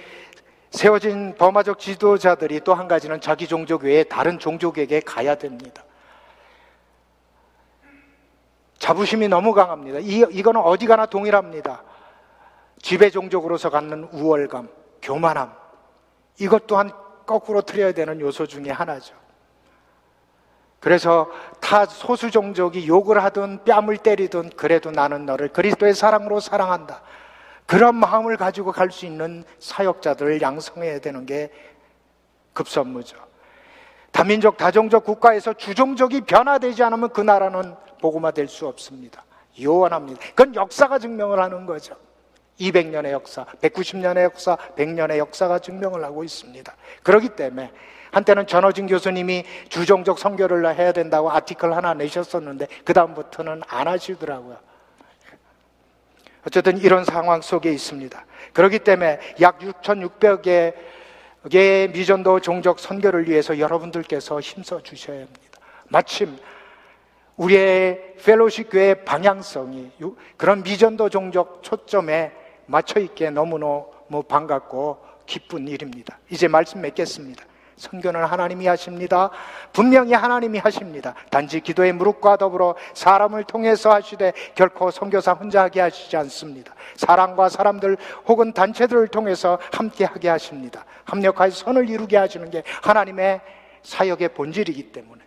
세워진 0.70 1.34
범화적 1.36 1.78
지도자들이 1.78 2.60
또 2.60 2.74
한 2.74 2.88
가지는 2.88 3.20
자기 3.20 3.46
종족 3.46 3.84
외에 3.84 4.02
다른 4.04 4.38
종족에게 4.38 5.00
가야 5.00 5.36
됩니다. 5.36 5.84
자부심이 8.78 9.28
너무 9.28 9.54
강합니다. 9.54 10.00
이, 10.00 10.24
이거는 10.30 10.60
어디 10.60 10.86
가나 10.86 11.06
동일합니다. 11.06 11.82
지배 12.82 13.10
종족으로서 13.10 13.70
갖는 13.70 14.08
우월감, 14.12 14.68
교만함. 15.00 15.52
이것 16.40 16.66
또한 16.66 16.90
거꾸로 17.24 17.62
틀어야 17.62 17.92
되는 17.92 18.20
요소 18.20 18.46
중에 18.46 18.70
하나죠. 18.70 19.14
그래서 20.80 21.30
타 21.60 21.86
소수 21.86 22.30
종족이 22.30 22.86
욕을 22.86 23.22
하든 23.24 23.64
뺨을 23.64 23.96
때리든 23.98 24.50
그래도 24.50 24.90
나는 24.90 25.24
너를 25.24 25.48
그리스도의 25.48 25.94
사랑으로 25.94 26.40
사랑한다. 26.40 27.00
그런 27.66 27.94
마음을 27.96 28.36
가지고 28.36 28.72
갈 28.72 28.90
수 28.90 29.06
있는 29.06 29.44
사역자들을 29.58 30.40
양성해야 30.40 31.00
되는 31.00 31.26
게 31.26 31.50
급선무죠. 32.52 33.16
다민족, 34.12 34.56
다종족 34.56 35.04
국가에서 35.04 35.54
주종족이 35.54 36.20
변화되지 36.22 36.82
않으면 36.84 37.10
그 37.10 37.20
나라는 37.20 37.74
복음화 38.00 38.30
될 38.30 38.48
수 38.48 38.66
없습니다. 38.68 39.24
요원합니다. 39.60 40.20
그건 40.34 40.54
역사가 40.54 40.98
증명을 40.98 41.38
하는 41.40 41.66
거죠. 41.66 41.96
200년의 42.60 43.10
역사, 43.10 43.44
190년의 43.60 44.22
역사, 44.22 44.56
100년의 44.76 45.16
역사가 45.18 45.58
증명을 45.58 46.04
하고 46.04 46.22
있습니다. 46.22 46.72
그렇기 47.02 47.30
때문에 47.30 47.72
한때는 48.12 48.46
전호진 48.46 48.86
교수님이 48.86 49.44
주종적 49.68 50.20
선교를 50.20 50.72
해야 50.76 50.92
된다고 50.92 51.32
아티클 51.32 51.74
하나 51.74 51.94
내셨었는데 51.94 52.68
그 52.84 52.92
다음부터는 52.92 53.62
안 53.66 53.88
하시더라고요. 53.88 54.58
어쨌든 56.46 56.78
이런 56.78 57.04
상황 57.04 57.40
속에 57.40 57.72
있습니다. 57.72 58.24
그렇기 58.52 58.80
때문에 58.80 59.18
약 59.40 59.58
6,600개 59.60 60.74
의 61.52 61.88
미전도 61.90 62.40
종족 62.40 62.80
선교를 62.80 63.28
위해서 63.28 63.58
여러분들께서 63.58 64.40
힘써 64.40 64.82
주셔야 64.82 65.18
합니다. 65.18 65.58
마침 65.88 66.38
우리의 67.36 68.14
펠로십 68.24 68.70
교회의 68.70 69.04
방향성이 69.04 69.90
그런 70.38 70.62
미전도 70.62 71.10
종족 71.10 71.62
초점에 71.62 72.32
맞춰 72.66 72.98
있게 72.98 73.28
너무너무 73.28 74.22
반갑고 74.26 75.04
기쁜 75.26 75.68
일입니다. 75.68 76.18
이제 76.30 76.48
말씀 76.48 76.80
맺겠습니다. 76.80 77.44
선교는 77.76 78.24
하나님이 78.24 78.66
하십니다. 78.66 79.30
분명히 79.72 80.12
하나님이 80.12 80.58
하십니다. 80.58 81.14
단지 81.30 81.60
기도의 81.60 81.92
무릎과 81.92 82.36
더불어 82.36 82.74
사람을 82.94 83.44
통해서 83.44 83.92
하시되 83.92 84.32
결코 84.54 84.90
선교사 84.90 85.32
혼자 85.32 85.62
하게 85.62 85.80
하시지 85.80 86.16
않습니다. 86.16 86.74
사람과 86.96 87.48
사람들 87.48 87.96
혹은 88.26 88.52
단체들을 88.52 89.08
통해서 89.08 89.58
함께 89.72 90.04
하게 90.04 90.28
하십니다. 90.28 90.84
합력하여 91.04 91.50
선을 91.50 91.88
이루게 91.88 92.16
하시는 92.16 92.50
게 92.50 92.62
하나님의 92.82 93.40
사역의 93.82 94.30
본질이기 94.30 94.92
때문에 94.92 95.22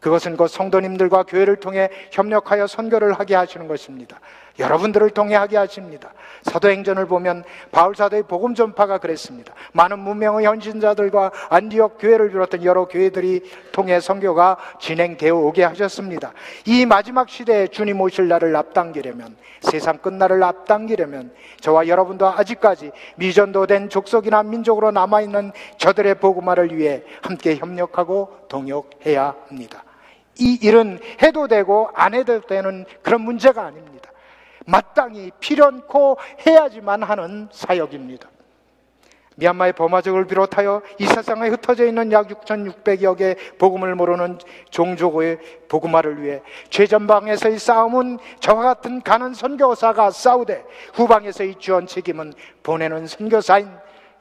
그것은 0.00 0.36
곧 0.36 0.46
성도님들과 0.46 1.24
교회를 1.24 1.56
통해 1.56 1.90
협력하여 2.12 2.66
선교를 2.66 3.18
하게 3.18 3.34
하시는 3.34 3.66
것입니다. 3.66 4.20
여러분들을 4.58 5.10
통해 5.10 5.34
하게 5.34 5.56
하십니다. 5.56 6.12
사도행전을 6.42 7.06
보면 7.06 7.44
바울 7.70 7.94
사도의 7.94 8.24
복음 8.24 8.54
전파가 8.54 8.98
그랬습니다. 8.98 9.54
많은 9.72 9.98
문명의 9.98 10.46
현신자들과 10.46 11.32
안디옥 11.50 11.98
교회를 11.98 12.30
비롯한 12.30 12.64
여러 12.64 12.86
교회들이 12.86 13.42
통해 13.72 14.00
선교가 14.00 14.56
진행되어 14.80 15.34
오게 15.34 15.64
하셨습니다. 15.64 16.32
이 16.64 16.86
마지막 16.86 17.28
시대에 17.28 17.68
주님 17.68 18.00
오실 18.00 18.28
날을 18.28 18.54
앞당기려면 18.56 19.36
세상 19.60 19.98
끝날을 19.98 20.42
앞당기려면 20.42 21.32
저와 21.60 21.88
여러분도 21.88 22.26
아직까지 22.26 22.92
미전도된 23.16 23.88
족속이나 23.88 24.42
민족으로 24.42 24.90
남아 24.90 25.22
있는 25.22 25.52
저들의 25.78 26.16
복음화를 26.16 26.76
위해 26.76 27.02
함께 27.22 27.56
협력하고 27.56 28.30
동역해야 28.48 29.34
합니다. 29.48 29.84
이 30.38 30.56
일은 30.62 31.00
해도 31.20 31.48
되고 31.48 31.90
안 31.94 32.14
해도 32.14 32.40
되는 32.40 32.84
그런 33.02 33.22
문제가 33.22 33.64
아닙니다. 33.64 33.97
마땅히 34.68 35.30
필연코 35.40 36.18
해야지만 36.46 37.02
하는 37.02 37.48
사역입니다. 37.50 38.28
미얀마의 39.36 39.72
버마족을 39.72 40.26
비롯하여 40.26 40.82
이 40.98 41.06
세상에 41.06 41.48
흩어져 41.48 41.86
있는 41.86 42.10
약 42.12 42.26
6,600여 42.28 43.16
개의 43.16 43.36
복음을 43.56 43.94
모르는 43.94 44.38
종족의 44.70 45.38
복음화를 45.68 46.20
위해 46.20 46.42
최전방에서의 46.70 47.58
싸움은 47.58 48.18
저와 48.40 48.62
같은 48.74 49.00
가는 49.00 49.32
선교사가 49.32 50.10
싸우되 50.10 50.64
후방에서의 50.94 51.54
지원 51.60 51.86
책임은 51.86 52.34
보내는 52.62 53.06
선교사인 53.06 53.70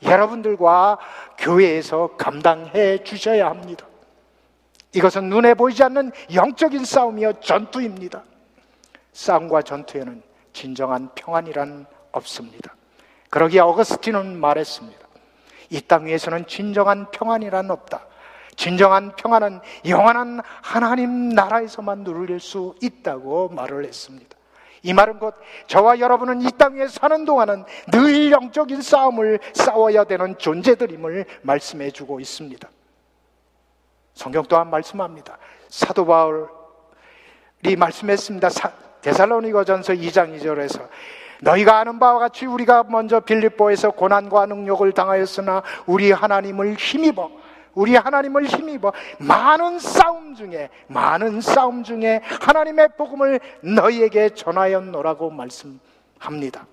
여러분들과 0.03 0.99
교회에서 1.39 2.11
감당해 2.15 3.03
주셔야 3.03 3.49
합니다. 3.49 3.87
이것은 4.93 5.29
눈에 5.29 5.55
보이지 5.55 5.83
않는 5.83 6.11
영적인 6.33 6.85
싸움이요 6.85 7.33
전투입니다. 7.41 8.23
싸움과 9.13 9.63
전투에는 9.63 10.26
진정한 10.58 11.10
평안이란 11.14 11.86
없습니다. 12.14 12.74
그러기에 13.30 13.60
어거스틴은 13.60 14.39
말했습니다. 14.39 15.08
이 15.70 15.82
땅 15.82 16.08
위에서는 16.08 16.47
진정한 16.47 17.12
평안이란 17.12 17.70
없다. 17.70 18.08
진정한 18.55 19.16
평안은 19.16 19.60
영원한 19.86 20.41
하나님 20.64 21.30
나라에서만 21.30 22.03
누릴 22.03 22.39
수 22.39 22.74
있다고 22.82 23.49
말을 23.49 23.86
했습니다. 23.86 24.36
이 24.82 24.93
말은 24.93 25.20
곧 25.20 25.36
저와 25.68 25.99
여러분은 25.99 26.41
이땅 26.41 26.76
위에 26.76 26.88
사는 26.88 27.24
동안은 27.24 27.64
늘 27.91 28.32
영적인 28.32 28.82
싸움을 28.82 29.39
싸워야 29.53 30.05
되는 30.05 30.39
존재들임을 30.39 31.26
말씀해 31.43 31.91
주고 31.91 32.20
있습니다. 32.20 32.68
성경 34.16 34.43
또한 34.45 34.72
말씀합니다. 34.72 35.38
사도 35.70 36.03
바울이 36.08 36.47
말씀했습니다. 37.78 38.49
데살로니가전서 39.01 39.93
2장 39.93 40.37
2절에서 40.37 40.87
너희가 41.41 41.77
아는 41.77 41.99
바와 41.99 42.19
같이 42.19 42.45
우리가 42.45 42.83
먼저 42.83 43.19
빌립보에서 43.19 43.91
고난과 43.91 44.47
능력을 44.47 44.91
당하였으나 44.91 45.63
우리 45.85 46.11
하나님을 46.11 46.75
힘입어 46.75 47.29
우리 47.75 47.95
하나님을 47.95 48.45
힘입어 48.45 48.91
많은 49.19 49.77
싸움 49.77 50.33
중에 50.33 50.69
많은 50.87 51.41
싸움 51.41 51.83
중에 51.83 52.21
하나님의 52.41 52.89
복음을 52.97 53.39
너희에게 53.61 54.29
전하였노라고 54.29 55.29
말씀합니다. 55.29 56.65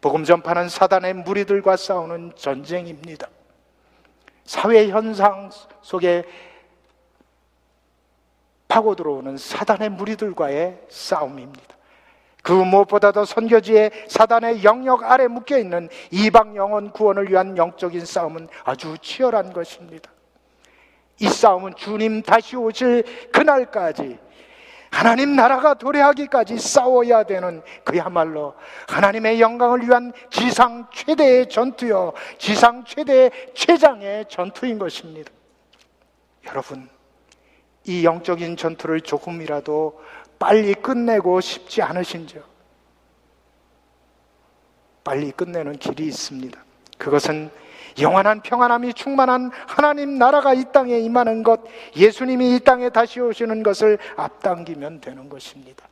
복음 0.00 0.24
전파는 0.24 0.68
사단의 0.68 1.14
무리들과 1.14 1.76
싸우는 1.76 2.32
전쟁입니다. 2.34 3.28
사회 4.44 4.88
현상 4.88 5.50
속에 5.82 6.24
파고 8.72 8.94
들어오는 8.94 9.36
사단의 9.36 9.90
무리들과의 9.90 10.78
싸움입니다. 10.88 11.76
그 12.42 12.52
무엇보다도 12.52 13.26
선교지의 13.26 13.90
사단의 14.08 14.64
영역 14.64 15.04
아래 15.04 15.28
묶여 15.28 15.58
있는 15.58 15.90
이방 16.10 16.56
영혼 16.56 16.90
구원을 16.90 17.30
위한 17.30 17.58
영적인 17.58 18.06
싸움은 18.06 18.48
아주 18.64 18.96
치열한 18.96 19.52
것입니다. 19.52 20.10
이 21.20 21.28
싸움은 21.28 21.74
주님 21.76 22.22
다시 22.22 22.56
오실 22.56 23.04
그날까지 23.30 24.18
하나님 24.90 25.36
나라가 25.36 25.74
도래하기까지 25.74 26.58
싸워야 26.58 27.24
되는 27.24 27.62
그야말로 27.84 28.54
하나님의 28.88 29.38
영광을 29.38 29.82
위한 29.82 30.14
지상 30.30 30.88
최대의 30.94 31.50
전투요, 31.50 32.14
지상 32.38 32.84
최대의 32.86 33.30
최장의 33.54 34.26
전투인 34.30 34.78
것입니다. 34.78 35.30
여러분, 36.46 36.88
이 37.84 38.04
영적인 38.04 38.56
전투를 38.56 39.00
조금이라도 39.00 40.00
빨리 40.38 40.74
끝내고 40.74 41.40
싶지 41.40 41.82
않으신지요? 41.82 42.42
빨리 45.04 45.32
끝내는 45.32 45.78
길이 45.78 46.06
있습니다. 46.06 46.64
그것은 46.98 47.50
영원한 48.00 48.40
평안함이 48.40 48.94
충만한 48.94 49.50
하나님 49.66 50.16
나라가 50.16 50.54
이 50.54 50.64
땅에 50.72 50.98
임하는 50.98 51.42
것, 51.42 51.60
예수님이 51.96 52.56
이 52.56 52.60
땅에 52.60 52.88
다시 52.88 53.20
오시는 53.20 53.62
것을 53.62 53.98
앞당기면 54.16 55.00
되는 55.00 55.28
것입니다. 55.28 55.88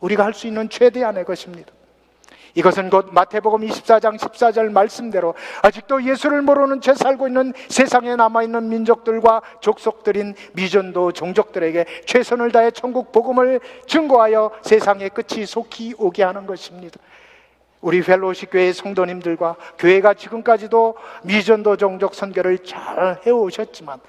우리가 0.00 0.24
할 0.24 0.34
수 0.34 0.46
있는 0.46 0.68
최대한의 0.68 1.24
것입니다. 1.24 1.72
이것은 2.54 2.88
곧 2.88 3.08
마태복음 3.10 3.66
24장 3.66 4.16
14절 4.16 4.70
말씀대로 4.70 5.34
아직도 5.62 6.04
예수를 6.04 6.42
모르는 6.42 6.80
채 6.80 6.94
살고 6.94 7.26
있는 7.26 7.52
세상에 7.68 8.14
남아있는 8.16 8.68
민족들과 8.68 9.42
족속들인 9.60 10.34
미전도 10.52 11.12
종족들에게 11.12 11.84
최선을 12.06 12.52
다해 12.52 12.70
천국 12.70 13.10
복음을 13.10 13.60
증거하여 13.86 14.52
세상의 14.62 15.10
끝이 15.10 15.46
속히 15.46 15.94
오게 15.98 16.22
하는 16.22 16.46
것입니다. 16.46 17.00
우리 17.80 18.00
펠로시 18.00 18.46
교회 18.46 18.72
성도님들과 18.72 19.56
교회가 19.78 20.14
지금까지도 20.14 20.96
미전도 21.24 21.76
종족 21.76 22.14
선교를 22.14 22.60
잘 22.60 23.20
해오셨지만 23.26 24.00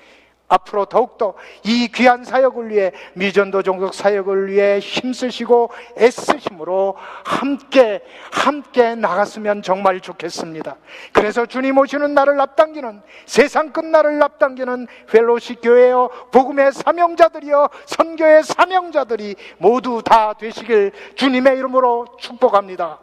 앞으로 0.47 0.85
더욱더 0.85 1.33
이 1.63 1.87
귀한 1.93 2.23
사역을 2.23 2.69
위해 2.69 2.91
미전도 3.13 3.63
종족 3.63 3.93
사역을 3.93 4.51
위해 4.51 4.79
힘쓰시고 4.79 5.71
애쓰심으로 5.97 6.95
함께 7.25 8.03
함께 8.31 8.95
나갔으면 8.95 9.63
정말 9.63 9.99
좋겠습니다. 9.99 10.77
그래서 11.13 11.45
주님 11.45 11.77
오시는 11.77 12.13
날을 12.13 12.39
앞당기는 12.39 13.01
세상 13.25 13.71
끝날을 13.71 14.21
앞당기는 14.21 14.87
펠로시 15.09 15.55
교회여 15.55 16.29
복음의 16.31 16.73
사명자들이여 16.73 17.69
선교의 17.85 18.43
사명자들이 18.43 19.35
모두 19.57 20.01
다 20.03 20.33
되시길 20.33 20.91
주님의 21.15 21.57
이름으로 21.57 22.17
축복합니다. 22.19 22.99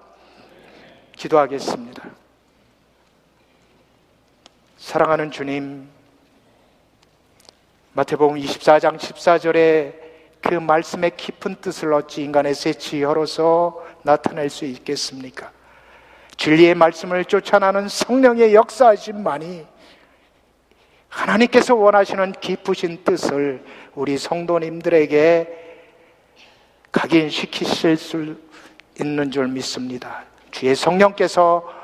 기도하겠습니다. 1.16 2.02
사랑하는 4.76 5.30
주님, 5.30 5.88
마태복음 7.94 8.36
24장 8.38 8.96
14절에 8.96 9.92
그 10.40 10.54
말씀의 10.54 11.14
깊은 11.14 11.56
뜻을 11.60 11.92
어찌 11.92 12.22
인간의 12.24 12.54
새치혀로서 12.54 13.84
나타낼 14.02 14.48
수 14.48 14.64
있겠습니까? 14.64 15.52
진리의 16.38 16.74
말씀을 16.74 17.26
쫓아나는 17.26 17.88
성령의 17.88 18.54
역사하심만이 18.54 19.66
하나님께서 21.08 21.74
원하시는 21.74 22.32
깊으신 22.40 23.04
뜻을 23.04 23.62
우리 23.94 24.16
성도님들에게 24.16 25.58
각인시키실 26.92 27.98
수 27.98 28.36
있는 28.98 29.30
줄 29.30 29.48
믿습니다. 29.48 30.24
주의 30.50 30.74
성령께서 30.74 31.81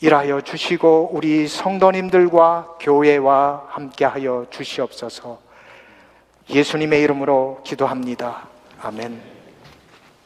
일하여 0.00 0.40
주시고 0.42 1.10
우리 1.12 1.48
성도님들과 1.48 2.76
교회와 2.80 3.66
함께하여 3.68 4.46
주시옵소서 4.50 5.40
예수님의 6.50 7.02
이름으로 7.02 7.60
기도합니다. 7.64 8.48
아멘. 8.80 9.37